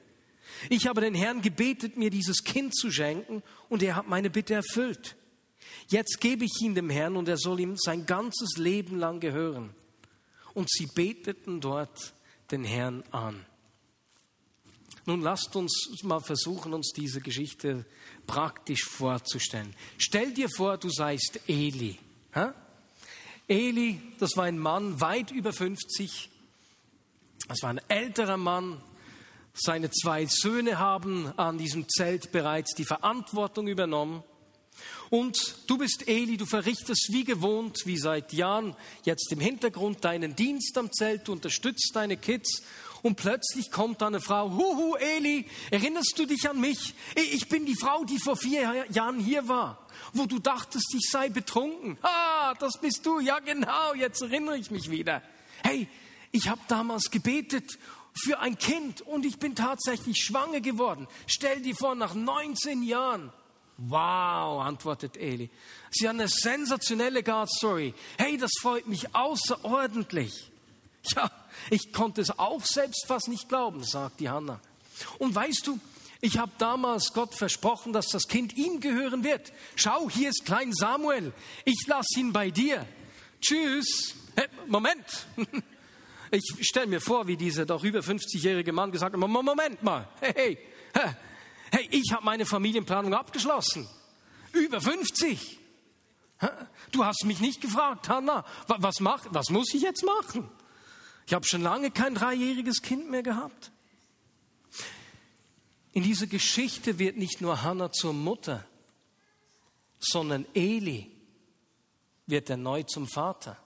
Ich 0.69 0.87
habe 0.87 0.99
den 0.99 1.15
Herrn 1.15 1.41
gebetet, 1.41 1.95
mir 1.95 2.09
dieses 2.09 2.43
Kind 2.43 2.75
zu 2.75 2.91
schenken, 2.91 3.43
und 3.69 3.81
er 3.81 3.95
hat 3.95 4.09
meine 4.09 4.29
Bitte 4.29 4.55
erfüllt. 4.55 5.15
Jetzt 5.87 6.19
gebe 6.21 6.45
ich 6.45 6.61
ihn 6.61 6.75
dem 6.75 6.89
Herrn, 6.89 7.15
und 7.15 7.27
er 7.27 7.37
soll 7.37 7.59
ihm 7.59 7.75
sein 7.77 8.05
ganzes 8.05 8.57
Leben 8.57 8.97
lang 8.97 9.19
gehören. 9.19 9.73
Und 10.53 10.69
sie 10.69 10.87
beteten 10.93 11.61
dort 11.61 12.13
den 12.51 12.63
Herrn 12.63 13.03
an. 13.11 13.45
Nun 15.05 15.21
lasst 15.21 15.55
uns 15.55 15.89
mal 16.03 16.19
versuchen, 16.19 16.73
uns 16.73 16.91
diese 16.95 17.21
Geschichte 17.21 17.85
praktisch 18.27 18.83
vorzustellen. 18.85 19.73
Stell 19.97 20.33
dir 20.33 20.49
vor, 20.55 20.77
du 20.77 20.89
seist 20.89 21.39
Eli. 21.47 21.97
Ha? 22.35 22.53
Eli, 23.47 23.99
das 24.19 24.37
war 24.37 24.43
ein 24.43 24.59
Mann 24.59 25.01
weit 25.01 25.31
über 25.31 25.51
50. 25.51 26.29
Das 27.47 27.63
war 27.63 27.71
ein 27.71 27.81
älterer 27.87 28.37
Mann. 28.37 28.79
Seine 29.55 29.89
zwei 29.89 30.27
Söhne 30.27 30.77
haben 30.77 31.27
an 31.39 31.57
diesem 31.57 31.89
Zelt 31.89 32.31
bereits 32.31 32.75
die 32.75 32.85
Verantwortung 32.85 33.67
übernommen. 33.67 34.23
Und 35.09 35.55
du 35.67 35.77
bist 35.77 36.07
Eli, 36.07 36.37
du 36.37 36.45
verrichtest 36.45 37.09
wie 37.11 37.23
gewohnt, 37.23 37.79
wie 37.85 37.97
seit 37.97 38.33
Jahren, 38.33 38.75
jetzt 39.03 39.31
im 39.31 39.39
Hintergrund 39.39 40.05
deinen 40.05 40.35
Dienst 40.35 40.77
am 40.77 40.91
Zelt, 40.91 41.27
du 41.27 41.31
unterstützt 41.31 41.91
deine 41.95 42.17
Kids 42.17 42.61
und 43.01 43.15
plötzlich 43.15 43.71
kommt 43.71 44.03
eine 44.03 44.19
Frau, 44.19 44.51
Huhu, 44.51 44.95
Eli, 44.95 45.45
erinnerst 45.71 46.13
du 46.17 46.25
dich 46.25 46.49
an 46.49 46.59
mich? 46.59 46.93
Ich 47.15 47.47
bin 47.47 47.65
die 47.65 47.75
Frau, 47.75 48.03
die 48.03 48.19
vor 48.19 48.35
vier 48.35 48.85
Jahren 48.89 49.19
hier 49.19 49.47
war, 49.47 49.87
wo 50.13 50.25
du 50.25 50.39
dachtest, 50.39 50.93
ich 50.93 51.09
sei 51.09 51.29
betrunken. 51.29 51.97
Ah, 52.01 52.53
das 52.59 52.79
bist 52.79 53.05
du, 53.05 53.19
ja 53.19 53.39
genau, 53.39 53.93
jetzt 53.93 54.21
erinnere 54.21 54.57
ich 54.57 54.69
mich 54.69 54.91
wieder. 54.91 55.21
Hey, 55.63 55.87
ich 56.31 56.49
habe 56.49 56.61
damals 56.67 57.09
gebetet 57.09 57.79
für 58.13 58.39
ein 58.39 58.57
Kind 58.57 59.01
und 59.01 59.25
ich 59.25 59.39
bin 59.39 59.55
tatsächlich 59.55 60.17
schwanger 60.21 60.61
geworden. 60.61 61.07
Stell 61.25 61.61
dir 61.61 61.75
vor, 61.75 61.95
nach 61.95 62.13
19 62.13 62.83
Jahren. 62.83 63.31
Wow, 63.87 64.61
antwortet 64.61 65.15
Eli. 65.15 65.49
Sie 65.89 66.07
haben 66.07 66.19
eine 66.19 66.27
sensationelle 66.27 67.23
God 67.23 67.49
Story. 67.49 67.93
Hey, 68.17 68.37
das 68.37 68.51
freut 68.59 68.87
mich 68.87 69.15
außerordentlich. 69.15 70.51
Ja, 71.15 71.31
ich 71.69 71.93
konnte 71.93 72.21
es 72.21 72.37
auch 72.37 72.63
selbst 72.65 73.05
fast 73.07 73.29
nicht 73.29 73.47
glauben, 73.47 73.83
sagt 73.83 74.19
die 74.19 74.29
Hanna. 74.29 74.59
Und 75.17 75.33
weißt 75.33 75.65
du, 75.65 75.79
ich 76.19 76.37
habe 76.37 76.51
damals 76.57 77.13
Gott 77.13 77.33
versprochen, 77.33 77.93
dass 77.93 78.09
das 78.09 78.27
Kind 78.27 78.57
ihm 78.57 78.81
gehören 78.81 79.23
wird. 79.23 79.53
Schau, 79.75 80.09
hier 80.09 80.29
ist 80.29 80.43
klein 80.45 80.73
Samuel. 80.73 81.31
Ich 81.63 81.87
lasse 81.87 82.19
ihn 82.19 82.33
bei 82.33 82.51
dir. 82.51 82.85
Tschüss. 83.41 84.15
Hey, 84.35 84.47
Moment. 84.67 85.05
Ich 86.31 86.43
stelle 86.61 86.85
mir 86.85 87.01
vor, 87.01 87.25
wie 87.25 87.35
dieser 87.35 87.65
doch 87.65 87.83
über 87.83 88.01
50-jährige 88.01 88.71
Mann 88.71 88.91
gesagt 88.91 89.15
hat, 89.15 89.19
Moment 89.19 89.81
mal. 89.81 90.07
Hey, 90.21 90.59
hey, 90.93 91.15
hey 91.71 91.87
ich 91.91 92.11
habe 92.11 92.25
meine 92.25 92.45
Familienplanung 92.45 93.13
abgeschlossen. 93.13 93.87
Über 94.53 94.81
50. 94.81 95.59
Du 96.91 97.03
hast 97.03 97.25
mich 97.25 97.39
nicht 97.39 97.61
gefragt, 97.61 98.07
Hanna, 98.09 98.45
was, 98.67 98.99
mach, 98.99 99.25
was 99.29 99.49
muss 99.49 99.73
ich 99.73 99.81
jetzt 99.81 100.03
machen? 100.03 100.49
Ich 101.27 101.33
habe 101.33 101.45
schon 101.45 101.61
lange 101.61 101.91
kein 101.91 102.15
dreijähriges 102.15 102.81
Kind 102.81 103.09
mehr 103.09 103.23
gehabt. 103.23 103.71
In 105.91 106.03
dieser 106.03 106.27
Geschichte 106.27 106.97
wird 106.97 107.17
nicht 107.17 107.41
nur 107.41 107.61
Hannah 107.61 107.91
zur 107.91 108.13
Mutter, 108.13 108.65
sondern 109.99 110.45
Eli 110.53 111.11
wird 112.25 112.49
erneut 112.49 112.89
zum 112.89 113.07
Vater. 113.07 113.57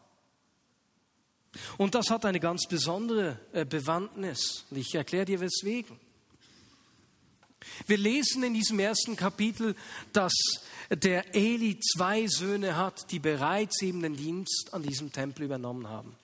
Und 1.77 1.93
das 1.93 2.09
hat 2.09 2.25
eine 2.25 2.39
ganz 2.39 2.65
besondere 2.67 3.39
äh, 3.51 3.65
Bewandtnis. 3.65 4.65
Und 4.71 4.77
ich 4.77 4.95
erkläre 4.95 5.25
dir 5.25 5.39
weswegen. 5.39 5.99
Wir 7.87 7.97
lesen 7.97 8.43
in 8.43 8.53
diesem 8.53 8.79
ersten 8.79 9.15
Kapitel, 9.15 9.75
dass 10.11 10.33
der 10.89 11.35
Eli 11.35 11.79
zwei 11.79 12.27
Söhne 12.27 12.77
hat, 12.77 13.11
die 13.11 13.19
bereits 13.19 13.81
eben 13.81 14.01
den 14.01 14.15
Dienst 14.15 14.69
an 14.73 14.83
diesem 14.83 15.11
Tempel 15.11 15.45
übernommen 15.45 15.87
haben. 15.89 16.15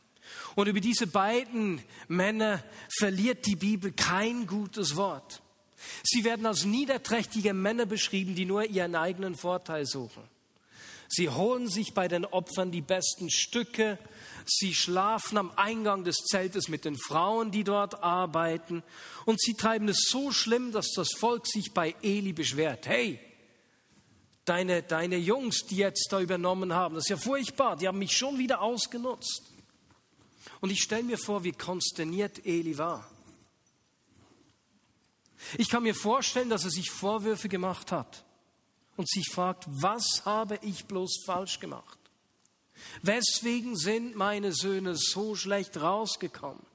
Und 0.55 0.67
über 0.67 0.79
diese 0.79 1.07
beiden 1.07 1.81
Männer 2.07 2.63
verliert 2.97 3.45
die 3.45 3.55
Bibel 3.55 3.91
kein 3.91 4.45
gutes 4.45 4.95
Wort. 4.95 5.41
Sie 6.03 6.23
werden 6.23 6.45
als 6.45 6.65
niederträchtige 6.65 7.53
Männer 7.53 7.85
beschrieben, 7.85 8.35
die 8.35 8.45
nur 8.45 8.65
ihren 8.65 8.95
eigenen 8.95 9.35
Vorteil 9.35 9.85
suchen. 9.85 10.23
Sie 11.07 11.29
holen 11.29 11.67
sich 11.67 11.93
bei 11.93 12.07
den 12.07 12.25
Opfern 12.25 12.71
die 12.71 12.81
besten 12.81 13.29
Stücke. 13.29 13.97
Sie 14.49 14.73
schlafen 14.73 15.37
am 15.37 15.51
Eingang 15.55 16.03
des 16.03 16.17
Zeltes 16.17 16.67
mit 16.67 16.85
den 16.85 16.97
Frauen, 16.97 17.51
die 17.51 17.63
dort 17.63 18.03
arbeiten. 18.03 18.83
Und 19.25 19.39
sie 19.39 19.53
treiben 19.53 19.87
es 19.87 20.07
so 20.09 20.31
schlimm, 20.31 20.71
dass 20.71 20.91
das 20.95 21.09
Volk 21.17 21.47
sich 21.47 21.73
bei 21.73 21.95
Eli 22.01 22.33
beschwert. 22.33 22.87
Hey, 22.87 23.19
deine, 24.45 24.81
deine 24.81 25.17
Jungs, 25.17 25.65
die 25.67 25.77
jetzt 25.77 26.07
da 26.11 26.19
übernommen 26.19 26.73
haben, 26.73 26.95
das 26.95 27.05
ist 27.05 27.09
ja 27.09 27.17
furchtbar, 27.17 27.77
die 27.77 27.87
haben 27.87 27.99
mich 27.99 28.17
schon 28.17 28.37
wieder 28.39 28.61
ausgenutzt. 28.61 29.43
Und 30.61 30.71
ich 30.71 30.81
stelle 30.81 31.03
mir 31.03 31.17
vor, 31.17 31.43
wie 31.43 31.51
konsterniert 31.51 32.45
Eli 32.45 32.77
war. 32.77 33.09
Ich 35.57 35.69
kann 35.69 35.83
mir 35.83 35.95
vorstellen, 35.95 36.49
dass 36.49 36.65
er 36.65 36.71
sich 36.71 36.89
Vorwürfe 36.89 37.47
gemacht 37.47 37.91
hat 37.91 38.25
und 38.97 39.07
sich 39.07 39.29
fragt, 39.31 39.65
was 39.67 40.23
habe 40.25 40.59
ich 40.63 40.85
bloß 40.85 41.23
falsch 41.25 41.59
gemacht? 41.59 41.98
Weswegen 43.01 43.75
sind 43.75 44.15
meine 44.15 44.53
Söhne 44.53 44.95
so 44.95 45.35
schlecht 45.35 45.77
rausgekommen? 45.77 46.65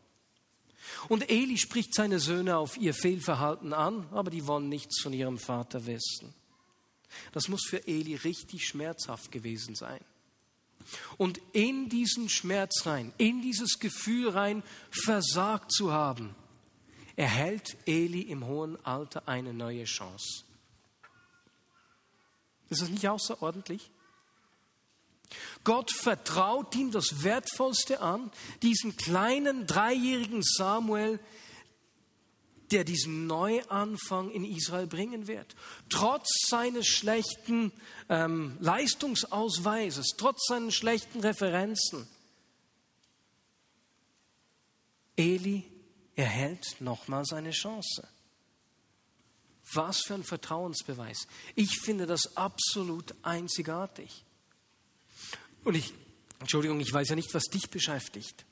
Und 1.09 1.31
Eli 1.31 1.59
spricht 1.59 1.95
seine 1.95 2.21
Söhne 2.21 2.57
auf 2.57 2.77
ihr 2.77 2.95
Fehlverhalten 2.95 3.73
an, 3.73 4.07
aber 4.11 4.31
die 4.31 4.47
wollen 4.47 4.69
nichts 4.69 5.01
von 5.01 5.13
ihrem 5.13 5.39
Vater 5.39 5.87
wissen. 5.87 6.35
Das 7.33 7.49
muss 7.49 7.67
für 7.67 7.87
Eli 7.87 8.17
richtig 8.17 8.67
schmerzhaft 8.67 9.31
gewesen 9.31 9.75
sein. 9.75 10.01
Und 11.17 11.41
in 11.53 11.89
diesen 11.89 12.29
Schmerz 12.29 12.87
rein, 12.87 13.13
in 13.17 13.41
dieses 13.41 13.79
Gefühl 13.79 14.31
rein, 14.31 14.63
versagt 14.91 15.73
zu 15.73 15.93
haben, 15.93 16.35
erhält 17.17 17.77
Eli 17.87 18.23
im 18.23 18.47
hohen 18.47 18.85
Alter 18.85 19.29
eine 19.29 19.55
neue 19.55 19.85
Chance. 19.85 20.45
Ist 22.69 22.83
das 22.83 22.89
nicht 22.89 23.09
außerordentlich? 23.09 23.91
Gott 25.65 25.91
vertraut 25.91 26.75
ihm 26.75 26.91
das 26.91 27.23
Wertvollste 27.23 28.01
an, 28.01 28.31
diesen 28.63 28.97
kleinen 28.97 29.67
dreijährigen 29.67 30.43
Samuel, 30.43 31.19
der 32.71 32.85
diesen 32.85 33.27
Neuanfang 33.27 34.31
in 34.31 34.45
Israel 34.45 34.87
bringen 34.87 35.27
wird. 35.27 35.55
Trotz 35.89 36.29
seines 36.49 36.87
schlechten 36.87 37.73
ähm, 38.09 38.57
Leistungsausweises, 38.61 40.15
trotz 40.17 40.47
seinen 40.47 40.73
schlechten 40.73 41.21
Referenzen. 41.21 42.07
Eli 45.17 45.65
erhält 46.17 46.81
nochmal 46.81 47.25
seine 47.25 47.51
Chance. 47.51 48.09
Was 49.73 50.01
für 50.01 50.15
ein 50.15 50.25
Vertrauensbeweis. 50.25 51.27
Ich 51.55 51.81
finde 51.81 52.07
das 52.07 52.37
absolut 52.37 53.15
einzigartig. 53.23 54.24
Und 55.65 55.75
ich, 55.75 55.93
Entschuldigung, 56.41 56.81
ich 56.81 56.93
weiß 56.93 57.09
ja 57.09 57.17
nicht, 57.17 57.33
was 57.35 57.45
dich 57.45 57.71
beschäftigt. 57.71 58.45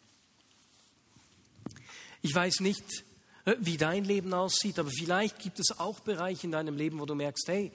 Ich 2.22 2.35
weiß 2.35 2.61
nicht, 2.61 2.85
äh, 3.44 3.57
wie 3.61 3.77
dein 3.77 4.05
Leben 4.05 4.33
aussieht, 4.33 4.79
aber 4.79 4.90
vielleicht 4.90 5.38
gibt 5.40 5.61
es 5.61 5.79
auch 5.79 6.01
Bereiche 6.01 6.46
in 6.46 6.53
deinem 6.53 6.77
Leben, 6.77 6.98
wo 7.01 7.07
du 7.07 7.14
merkst, 7.14 7.48
hey, 7.48 7.72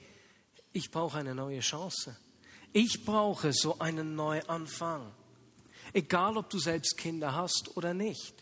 ich 0.72 0.90
brauche 0.90 1.18
eine 1.18 1.34
neue 1.34 1.60
Chance. 1.60 2.16
Ich 2.72 3.04
brauche 3.04 3.52
so 3.52 3.78
einen 3.78 4.14
Neuanfang. 4.14 5.12
Egal, 5.92 6.36
ob 6.36 6.50
du 6.50 6.58
selbst 6.58 6.96
Kinder 6.98 7.34
hast 7.34 7.76
oder 7.76 7.94
nicht. 7.94 8.34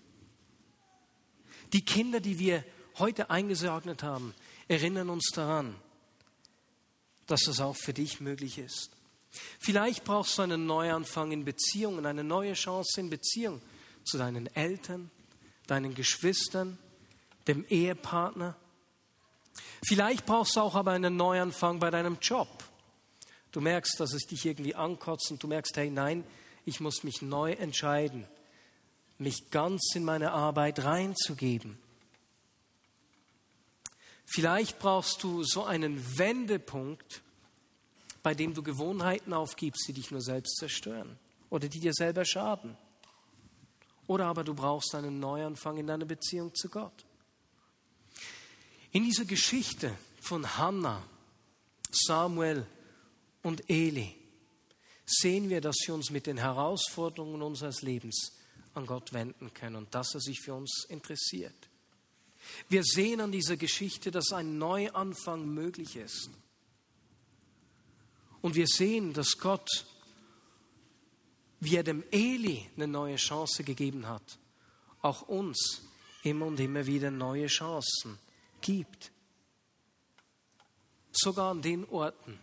Die 1.72 1.84
Kinder, 1.84 2.20
die 2.20 2.38
wir 2.38 2.64
heute 2.98 3.30
eingesorgt 3.30 4.02
haben, 4.02 4.34
erinnern 4.68 5.10
uns 5.10 5.30
daran, 5.32 5.76
dass 7.26 7.42
das 7.42 7.60
auch 7.60 7.76
für 7.76 7.92
dich 7.92 8.20
möglich 8.20 8.58
ist. 8.58 8.95
Vielleicht 9.58 10.04
brauchst 10.04 10.38
du 10.38 10.42
einen 10.42 10.66
Neuanfang 10.66 11.32
in 11.32 11.44
Beziehungen, 11.44 12.06
eine 12.06 12.24
neue 12.24 12.54
Chance 12.54 13.00
in 13.00 13.10
Beziehung 13.10 13.60
zu 14.04 14.18
deinen 14.18 14.46
Eltern, 14.54 15.10
deinen 15.66 15.94
Geschwistern, 15.94 16.78
dem 17.46 17.64
Ehepartner. 17.68 18.56
Vielleicht 19.86 20.26
brauchst 20.26 20.56
du 20.56 20.60
auch 20.60 20.74
aber 20.74 20.92
einen 20.92 21.16
Neuanfang 21.16 21.78
bei 21.78 21.90
deinem 21.90 22.18
Job. 22.20 22.48
Du 23.52 23.60
merkst, 23.60 23.98
dass 23.98 24.12
es 24.12 24.26
dich 24.26 24.44
irgendwie 24.44 24.74
ankotzt 24.74 25.30
und 25.30 25.42
du 25.42 25.48
merkst, 25.48 25.76
hey, 25.76 25.90
nein, 25.90 26.24
ich 26.64 26.80
muss 26.80 27.04
mich 27.04 27.22
neu 27.22 27.52
entscheiden, 27.52 28.26
mich 29.18 29.50
ganz 29.50 29.94
in 29.94 30.04
meine 30.04 30.32
Arbeit 30.32 30.84
reinzugeben. 30.84 31.78
Vielleicht 34.26 34.78
brauchst 34.78 35.22
du 35.22 35.44
so 35.44 35.64
einen 35.64 36.18
Wendepunkt, 36.18 37.22
bei 38.26 38.34
dem 38.34 38.54
du 38.54 38.60
Gewohnheiten 38.64 39.32
aufgibst, 39.32 39.86
die 39.86 39.92
dich 39.92 40.10
nur 40.10 40.20
selbst 40.20 40.56
zerstören 40.56 41.16
oder 41.48 41.68
die 41.68 41.78
dir 41.78 41.92
selber 41.92 42.24
schaden. 42.24 42.76
Oder 44.08 44.26
aber 44.26 44.42
du 44.42 44.52
brauchst 44.52 44.96
einen 44.96 45.20
Neuanfang 45.20 45.76
in 45.76 45.86
deiner 45.86 46.06
Beziehung 46.06 46.52
zu 46.52 46.68
Gott. 46.68 47.04
In 48.90 49.04
dieser 49.04 49.26
Geschichte 49.26 49.96
von 50.20 50.58
Hannah, 50.58 51.04
Samuel 51.92 52.66
und 53.44 53.70
Eli 53.70 54.16
sehen 55.04 55.48
wir, 55.48 55.60
dass 55.60 55.76
wir 55.86 55.94
uns 55.94 56.10
mit 56.10 56.26
den 56.26 56.38
Herausforderungen 56.38 57.42
unseres 57.42 57.82
Lebens 57.82 58.32
an 58.74 58.86
Gott 58.86 59.12
wenden 59.12 59.54
können 59.54 59.76
und 59.76 59.94
dass 59.94 60.14
er 60.14 60.20
sich 60.20 60.40
für 60.40 60.54
uns 60.54 60.84
interessiert. 60.88 61.68
Wir 62.68 62.82
sehen 62.82 63.20
an 63.20 63.30
dieser 63.30 63.56
Geschichte, 63.56 64.10
dass 64.10 64.32
ein 64.32 64.58
Neuanfang 64.58 65.46
möglich 65.46 65.94
ist. 65.94 66.28
Und 68.46 68.54
wir 68.54 68.68
sehen, 68.68 69.12
dass 69.12 69.38
Gott, 69.38 69.68
wie 71.58 71.74
er 71.74 71.82
dem 71.82 72.04
Eli 72.12 72.70
eine 72.76 72.86
neue 72.86 73.16
Chance 73.16 73.64
gegeben 73.64 74.06
hat, 74.06 74.38
auch 75.02 75.22
uns 75.22 75.82
immer 76.22 76.46
und 76.46 76.60
immer 76.60 76.86
wieder 76.86 77.10
neue 77.10 77.48
Chancen 77.48 78.20
gibt. 78.60 79.10
Sogar 81.10 81.50
an 81.50 81.60
den 81.60 81.86
Orten 81.86 82.38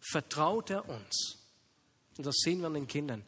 vertraut 0.00 0.70
er 0.70 0.88
uns. 0.88 1.36
Und 2.16 2.24
das 2.24 2.36
sehen 2.38 2.60
wir 2.60 2.68
an 2.68 2.72
den 2.72 2.88
Kindern. 2.88 3.22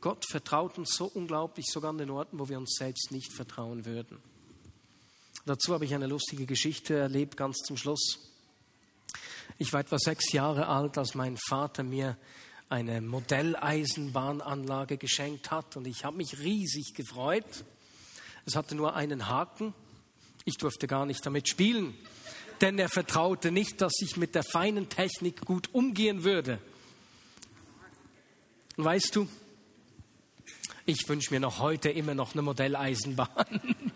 Gott 0.00 0.24
vertraut 0.30 0.78
uns 0.78 0.94
so 0.94 1.06
unglaublich, 1.06 1.66
sogar 1.66 1.90
an 1.90 1.98
den 1.98 2.10
Orten, 2.10 2.38
wo 2.38 2.48
wir 2.48 2.58
uns 2.58 2.76
selbst 2.78 3.10
nicht 3.10 3.34
vertrauen 3.34 3.84
würden. 3.84 4.22
Dazu 5.46 5.74
habe 5.74 5.84
ich 5.84 5.96
eine 5.96 6.06
lustige 6.06 6.46
Geschichte 6.46 6.94
erlebt, 6.94 7.36
ganz 7.36 7.56
zum 7.66 7.76
Schluss. 7.76 8.33
Ich 9.56 9.72
war 9.72 9.80
etwa 9.80 9.98
sechs 9.98 10.32
Jahre 10.32 10.66
alt, 10.66 10.98
als 10.98 11.14
mein 11.14 11.36
Vater 11.36 11.84
mir 11.84 12.16
eine 12.68 13.00
Modelleisenbahnanlage 13.00 14.96
geschenkt 14.96 15.52
hat 15.52 15.76
und 15.76 15.86
ich 15.86 16.04
habe 16.04 16.16
mich 16.16 16.40
riesig 16.40 16.94
gefreut. 16.94 17.64
Es 18.46 18.56
hatte 18.56 18.74
nur 18.74 18.96
einen 18.96 19.28
Haken. 19.28 19.72
Ich 20.44 20.56
durfte 20.56 20.88
gar 20.88 21.06
nicht 21.06 21.24
damit 21.24 21.48
spielen, 21.48 21.94
denn 22.60 22.78
er 22.80 22.88
vertraute 22.88 23.52
nicht, 23.52 23.80
dass 23.80 23.92
ich 24.00 24.16
mit 24.16 24.34
der 24.34 24.42
feinen 24.42 24.88
Technik 24.88 25.42
gut 25.42 25.72
umgehen 25.72 26.24
würde. 26.24 26.58
Und 28.76 28.84
weißt 28.84 29.14
du, 29.14 29.28
ich 30.84 31.08
wünsche 31.08 31.32
mir 31.32 31.38
noch 31.38 31.60
heute 31.60 31.90
immer 31.90 32.14
noch 32.14 32.32
eine 32.34 32.42
Modelleisenbahn. 32.42 33.60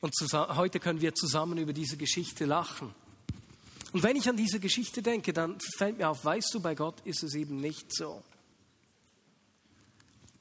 Und 0.00 0.12
heute 0.32 0.80
können 0.80 1.00
wir 1.00 1.14
zusammen 1.14 1.58
über 1.58 1.72
diese 1.72 1.96
Geschichte 1.96 2.44
lachen. 2.46 2.94
Und 3.92 4.02
wenn 4.02 4.16
ich 4.16 4.28
an 4.28 4.36
diese 4.36 4.60
Geschichte 4.60 5.02
denke, 5.02 5.32
dann 5.32 5.58
fällt 5.78 5.98
mir 5.98 6.08
auf, 6.08 6.24
weißt 6.24 6.52
du, 6.54 6.60
bei 6.60 6.74
Gott 6.74 7.00
ist 7.02 7.22
es 7.22 7.34
eben 7.34 7.60
nicht 7.60 7.94
so. 7.94 8.22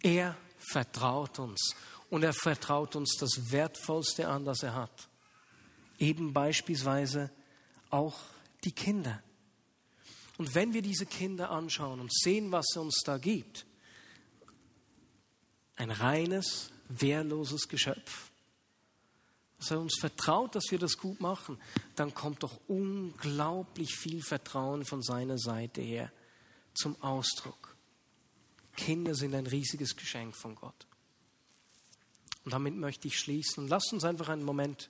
Er 0.02 0.36
vertraut 0.58 1.40
uns 1.40 1.76
und 2.10 2.24
er 2.24 2.34
vertraut 2.34 2.96
uns 2.96 3.16
das 3.20 3.52
Wertvollste 3.52 4.28
an, 4.28 4.46
das 4.46 4.64
er 4.64 4.76
hat. 4.76 5.10
Eben 5.98 6.34
beispielsweise 6.34 7.32
auch 7.90 8.20
die 8.64 8.72
Kinder. 8.72 9.22
Und 10.38 10.54
wenn 10.54 10.74
wir 10.74 10.82
diese 10.82 11.06
Kinder 11.06 11.50
anschauen 11.50 12.00
und 12.00 12.14
sehen, 12.14 12.52
was 12.52 12.66
er 12.76 12.82
uns 12.82 13.02
da 13.06 13.18
gibt, 13.18 13.66
ein 15.78 15.92
reines, 15.92 16.72
wehrloses 16.90 17.68
Geschöpf, 17.68 18.32
dass 19.58 19.72
er 19.72 19.80
uns 19.80 19.98
vertraut, 20.00 20.56
dass 20.56 20.66
wir 20.70 20.80
das 20.80 20.98
gut 20.98 21.22
machen, 21.22 21.58
dann 21.96 22.14
kommt 22.14 22.44
doch 22.44 22.60
unglaublich 22.68 23.96
viel 23.96 24.22
Vertrauen 24.22 24.86
von 24.86 25.02
seiner 25.02 25.38
Seite 25.38 25.82
her 25.82 26.12
zum 26.74 27.02
Ausdruck. 27.02 27.76
Kinder 28.76 29.16
sind 29.16 29.34
ein 29.34 29.48
riesiges 29.48 29.96
Geschenk 29.96 30.36
von 30.36 30.56
Gott. 30.56 30.86
Und 32.44 32.52
damit 32.54 32.76
möchte 32.76 33.08
ich 33.08 33.18
schließen. 33.18 33.68
Lasst 33.68 33.94
uns 33.94 34.04
einfach 34.04 34.30
einen 34.30 34.44
Moment 34.44 34.90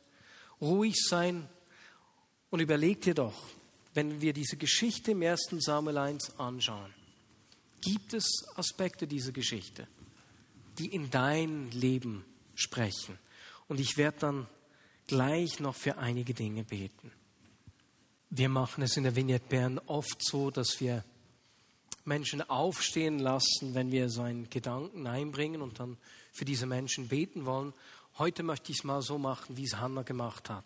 ruhig 0.60 0.96
sein 1.08 1.48
und 2.50 2.60
überleg 2.60 3.02
dir 3.02 3.14
doch, 3.14 3.48
wenn 3.94 4.20
wir 4.20 4.34
diese 4.34 4.58
Geschichte 4.58 5.12
im 5.12 5.22
1. 5.22 5.56
Samuel 5.60 5.98
1 5.98 6.38
anschauen, 6.38 6.94
gibt 7.82 8.14
es 8.14 8.46
Aspekte 8.56 9.08
dieser 9.08 9.32
Geschichte, 9.32 9.88
die 10.80 10.88
in 10.88 11.10
dein 11.10 11.72
Leben 11.72 12.26
sprechen. 12.56 13.18
Und 13.68 13.80
ich 13.80 13.96
werde 13.98 14.20
dann 14.20 14.48
gleich 15.08 15.60
noch 15.60 15.76
für 15.76 15.98
einige 15.98 16.34
Dinge 16.34 16.64
beten. 16.64 17.12
Wir 18.30 18.50
machen 18.50 18.84
es 18.84 18.98
in 18.98 19.04
der 19.04 19.16
Vignette 19.16 19.48
Bern 19.48 19.80
oft 19.86 20.24
so, 20.24 20.52
dass 20.52 20.80
wir 20.80 21.04
Menschen 22.04 22.42
aufstehen 22.42 23.20
lassen, 23.20 23.74
wenn 23.74 23.92
wir 23.92 24.10
so 24.10 24.22
einen 24.22 24.50
Gedanken 24.50 25.08
einbringen 25.08 25.62
und 25.62 25.80
dann 25.80 25.98
für 26.34 26.46
diese 26.46 26.66
Menschen 26.66 27.08
beten 27.08 27.46
wollen. 27.46 27.74
Heute 28.18 28.44
möchte 28.44 28.72
ich 28.72 28.80
es 28.80 28.84
mal 28.84 29.02
so 29.02 29.18
machen, 29.18 29.58
wie 29.58 29.66
es 29.66 29.78
Hannah 29.78 30.04
gemacht 30.04 30.50
hat. 30.50 30.66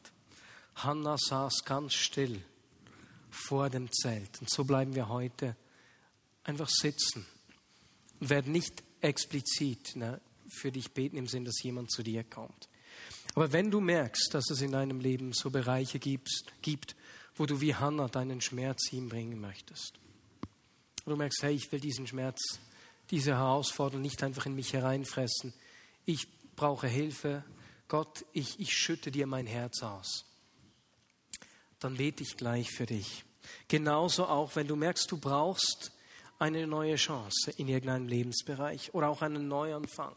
Hannah 0.76 1.18
saß 1.18 1.64
ganz 1.66 1.94
still 1.94 2.42
vor 3.30 3.70
dem 3.70 3.92
Zelt. 3.92 4.40
Und 4.42 4.50
so 4.50 4.64
bleiben 4.64 4.96
wir 4.96 5.10
heute 5.10 5.56
einfach 6.44 6.70
sitzen 6.70 7.26
und 8.20 8.30
werden 8.30 8.52
nicht 8.52 8.84
explizit 9.02 9.96
ne, 9.96 10.22
für 10.48 10.72
dich 10.72 10.92
beten 10.92 11.18
im 11.18 11.28
Sinn, 11.28 11.46
dass 11.46 11.62
jemand 11.62 11.92
zu 11.92 12.04
dir 12.04 12.24
kommt. 12.24 12.69
Aber 13.36 13.52
wenn 13.52 13.72
du 13.72 13.80
merkst, 13.80 14.34
dass 14.34 14.50
es 14.50 14.62
in 14.62 14.72
deinem 14.72 15.00
Leben 15.00 15.34
so 15.34 15.50
Bereiche 15.50 16.00
gibt, 16.00 16.30
gibt 16.62 16.96
wo 17.40 17.46
du 17.46 17.62
wie 17.62 17.74
Hannah 17.74 18.10
deinen 18.10 18.42
Schmerz 18.42 18.90
hinbringen 18.90 19.40
möchtest, 19.40 19.98
und 21.06 21.12
du 21.12 21.16
merkst, 21.16 21.42
hey, 21.42 21.56
ich 21.56 21.72
will 21.72 21.80
diesen 21.80 22.06
Schmerz, 22.06 22.60
diese 23.10 23.32
Herausforderung 23.32 24.02
nicht 24.02 24.22
einfach 24.22 24.46
in 24.46 24.56
mich 24.56 24.74
hereinfressen, 24.74 25.54
ich 26.06 26.28
brauche 26.58 26.88
Hilfe, 26.88 27.46
Gott, 27.88 28.26
ich, 28.34 28.60
ich 28.60 28.74
schütte 28.74 29.10
dir 29.10 29.26
mein 29.26 29.48
Herz 29.48 29.82
aus, 29.82 30.26
dann 31.80 31.96
bete 31.96 32.24
ich 32.24 32.36
gleich 32.36 32.72
für 32.72 32.86
dich. 32.86 33.24
Genauso 33.70 34.26
auch, 34.26 34.58
wenn 34.58 34.68
du 34.68 34.76
merkst, 34.76 35.10
du 35.10 35.18
brauchst 35.18 35.94
eine 36.40 36.68
neue 36.68 36.98
Chance 36.98 37.52
in 37.52 37.70
irgendeinem 37.70 38.08
Lebensbereich 38.08 38.94
oder 38.94 39.08
auch 39.08 39.22
einen 39.22 39.48
Neuanfang, 39.48 40.16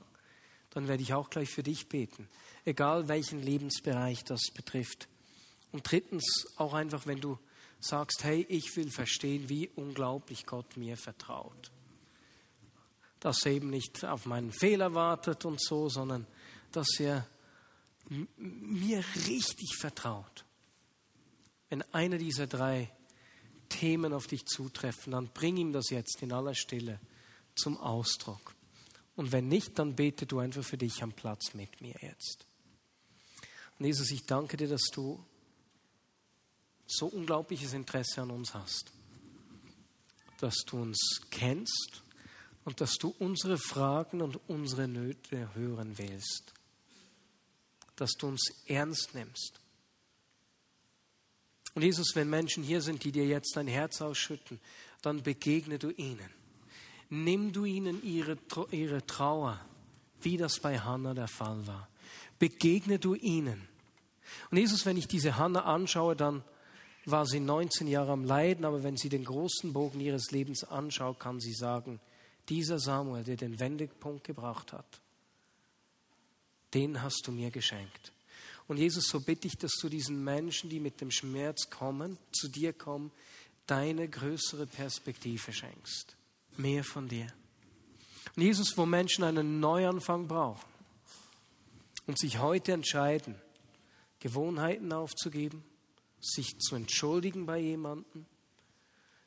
dann 0.71 0.89
werde 0.89 1.05
ich 1.05 1.15
auch 1.15 1.31
gleich 1.31 1.51
für 1.51 1.63
dich 1.63 1.89
beten 1.89 2.29
egal 2.65 3.09
welchen 3.09 3.43
Lebensbereich 3.43 4.25
das 4.25 4.51
betrifft. 4.55 5.09
Und 5.73 5.91
drittens 5.91 6.47
auch 6.57 6.75
einfach, 6.75 7.07
wenn 7.07 7.21
du 7.21 7.39
sagst, 7.81 8.25
hey, 8.25 8.47
ich 8.49 8.77
will 8.77 8.91
verstehen, 8.91 9.49
wie 9.49 9.69
unglaublich 9.75 10.47
Gott 10.47 10.77
mir 10.77 10.97
vertraut. 10.97 11.73
Dass 13.21 13.45
er 13.45 13.53
eben 13.53 13.71
nicht 13.71 14.05
auf 14.05 14.27
meinen 14.27 14.53
Fehler 14.53 14.95
wartet 14.95 15.45
und 15.45 15.61
so, 15.61 15.89
sondern 15.89 16.27
dass 16.71 16.89
er 17.01 17.27
mir 18.37 19.05
richtig 19.27 19.77
vertraut. 19.81 20.45
Wenn 21.71 21.83
einer 21.93 22.19
dieser 22.19 22.47
drei 22.47 22.91
Themen 23.69 24.13
auf 24.13 24.27
dich 24.27 24.45
zutreffen, 24.45 25.13
dann 25.13 25.29
bring 25.29 25.57
ihm 25.57 25.73
das 25.73 25.91
jetzt 25.91 26.23
in 26.23 26.33
aller 26.33 26.55
Stille 26.55 27.01
zum 27.55 27.79
Ausdruck. 27.79 28.55
Und 29.17 29.33
wenn 29.33 29.49
nicht, 29.49 29.79
dann 29.79 29.95
bete 29.95 30.27
du 30.27 30.39
einfach 30.39 30.65
für 30.65 30.79
dich 30.79 31.03
am 31.03 31.13
Platz 31.13 31.55
mit 31.55 31.81
mir 31.81 31.95
jetzt. 32.01 32.47
Und 33.83 33.87
Jesus, 33.87 34.13
ich 34.13 34.25
danke 34.27 34.57
dir, 34.57 34.69
dass 34.69 34.91
du 34.93 35.19
so 36.87 37.07
unglaubliches 37.07 37.73
Interesse 37.73 38.23
an 38.23 38.31
uns 38.31 38.55
hast, 38.55 38.93
dass 40.39 40.55
du 40.67 40.83
uns 40.83 41.21
kennst 41.33 42.01
und 42.65 42.81
dass 42.81 42.93
du 42.93 43.13
unsere 43.19 43.59
Fragen 43.59 44.23
und 44.23 44.39
unsere 44.49 44.87
Nöte 44.87 45.53
hören 45.57 45.99
willst, 45.99 46.55
dass 47.97 48.13
du 48.13 48.29
uns 48.29 48.53
ernst 48.67 49.17
nimmst. 49.17 49.59
Und 51.75 51.83
Jesus, 51.83 52.15
wenn 52.15 52.31
Menschen 52.31 52.63
hier 52.63 52.83
sind, 52.83 53.03
die 53.03 53.11
dir 53.11 53.27
jetzt 53.27 53.57
dein 53.57 53.67
Herz 53.67 54.01
ausschütten, 54.01 54.61
dann 55.01 55.25
begegne 55.25 55.81
du 55.81 55.91
ihnen. 55.91 56.31
Nimm 57.11 57.51
du 57.51 57.65
ihnen 57.65 58.01
ihre, 58.05 58.39
ihre 58.71 59.05
Trauer, 59.05 59.61
wie 60.21 60.37
das 60.37 60.61
bei 60.61 60.79
Hannah 60.79 61.15
der 61.15 61.27
Fall 61.27 61.67
war. 61.67 61.89
Begegne 62.39 63.01
du 63.01 63.17
ihnen. 63.17 63.72
Und 64.51 64.59
Jesus, 64.59 64.87
wenn 64.87 64.97
ich 64.97 65.09
diese 65.09 65.37
Hannah 65.37 65.65
anschaue, 65.65 66.17
dann 66.17 66.43
war 67.05 67.27
sie 67.27 67.41
19 67.41 67.87
Jahre 67.89 68.13
am 68.13 68.25
Leiden, 68.25 68.65
aber 68.65 68.83
wenn 68.83 68.97
sie 68.97 69.09
den 69.09 69.25
großen 69.25 69.73
Bogen 69.73 70.01
ihres 70.01 70.31
Lebens 70.31 70.65
anschaut, 70.65 71.19
kann 71.19 71.41
sie 71.41 71.53
sagen, 71.53 72.01
dieser 72.49 72.79
Samuel, 72.79 73.25
der 73.25 73.37
den 73.37 73.59
Wendepunkt 73.59 74.25
gebracht 74.25 74.73
hat, 74.73 75.01
den 76.75 77.03
hast 77.03 77.27
du 77.27 77.33
mir 77.33 77.51
geschenkt. 77.51 78.13
Und 78.69 78.79
Jesus, 78.79 79.09
so 79.09 79.21
bitte 79.21 79.49
ich, 79.49 79.59
dass 79.59 79.73
du 79.81 79.89
diesen 79.89 80.23
Menschen, 80.23 80.71
die 80.71 80.81
mit 80.81 81.01
dem 81.01 81.11
Schmerz 81.11 81.69
kommen, 81.69 82.19
zu 82.33 82.49
dir 82.49 82.73
kommen, 82.73 83.11
deine 83.67 84.09
größere 84.09 84.67
Perspektive 84.67 85.53
schenkst. 85.53 86.17
Mehr 86.57 86.85
von 86.85 87.09
dir. 87.09 87.27
Und 88.37 88.43
Jesus, 88.43 88.77
wo 88.77 88.87
Menschen 88.87 89.25
einen 89.25 89.61
Neuanfang 89.61 90.29
brauchen 90.29 90.69
und 92.07 92.19
sich 92.19 92.39
heute 92.39 92.73
entscheiden, 92.73 93.35
Gewohnheiten 94.23 94.93
aufzugeben, 94.93 95.65
sich 96.21 96.57
zu 96.61 96.77
entschuldigen 96.77 97.45
bei 97.45 97.59
jemandem, 97.59 98.25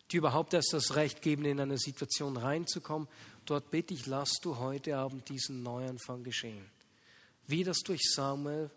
die 0.09 0.17
überhaupt 0.17 0.53
erst 0.53 0.71
das 0.71 0.95
Recht 0.95 1.21
geben, 1.21 1.43
in 1.43 1.59
eine 1.59 1.77
Situation 1.77 2.37
reinzukommen, 2.37 3.09
dort 3.45 3.71
bitte 3.71 3.93
ich, 3.93 4.05
lass 4.05 4.35
du 4.41 4.57
heute 4.57 4.97
Abend 4.97 5.27
diesen 5.27 5.63
Neuanfang 5.63 6.23
geschehen. 6.23 6.65
Wie 7.45 7.65
das 7.65 7.79
durch 7.79 8.09
Samuel 8.09 8.71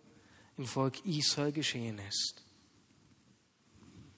im 0.57 0.67
Volk 0.67 1.07
Israel 1.07 1.53
geschehen 1.53 2.01
ist. 2.09 2.43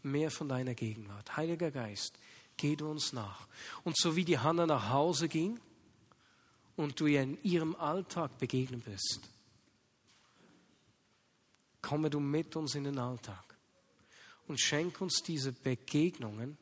Mehr 0.03 0.31
von 0.31 0.49
deiner 0.49 0.75
Gegenwart. 0.75 1.37
Heiliger 1.37 1.71
Geist, 1.71 2.19
geh 2.57 2.77
du 2.77 2.91
uns 2.91 3.13
nach. 3.13 3.47
Und 3.85 3.99
so 3.99 4.17
wie 4.17 4.25
die 4.25 4.39
Hanna 4.39 4.65
nach 4.65 4.89
Hause 4.89 5.29
ging 5.29 5.61
und 6.77 6.99
du 6.99 7.07
ihr 7.07 7.21
in 7.21 7.43
ihrem 7.43 7.77
Alltag 7.77 8.39
begegnet 8.39 8.87
bist, 8.87 9.21
komme 11.83 12.11
du 12.11 12.21
mit 12.21 12.57
uns 12.57 12.75
in 12.75 12.85
den 12.85 12.99
Alltag 12.99 13.57
und 14.49 14.61
schenk 14.61 15.01
uns 15.01 15.23
diese 15.23 15.53
Begegnungen, 15.53 16.59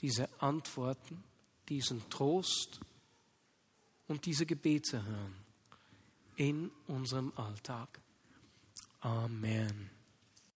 diese 0.00 0.28
Antworten, 0.40 1.22
diesen 1.68 2.08
Trost 2.10 2.80
und 4.08 4.24
diese 4.26 4.46
Gebete 4.46 5.04
hören 5.04 5.36
in 6.36 6.70
unserem 6.86 7.32
Alltag. 7.36 8.00
Amen. 9.00 9.90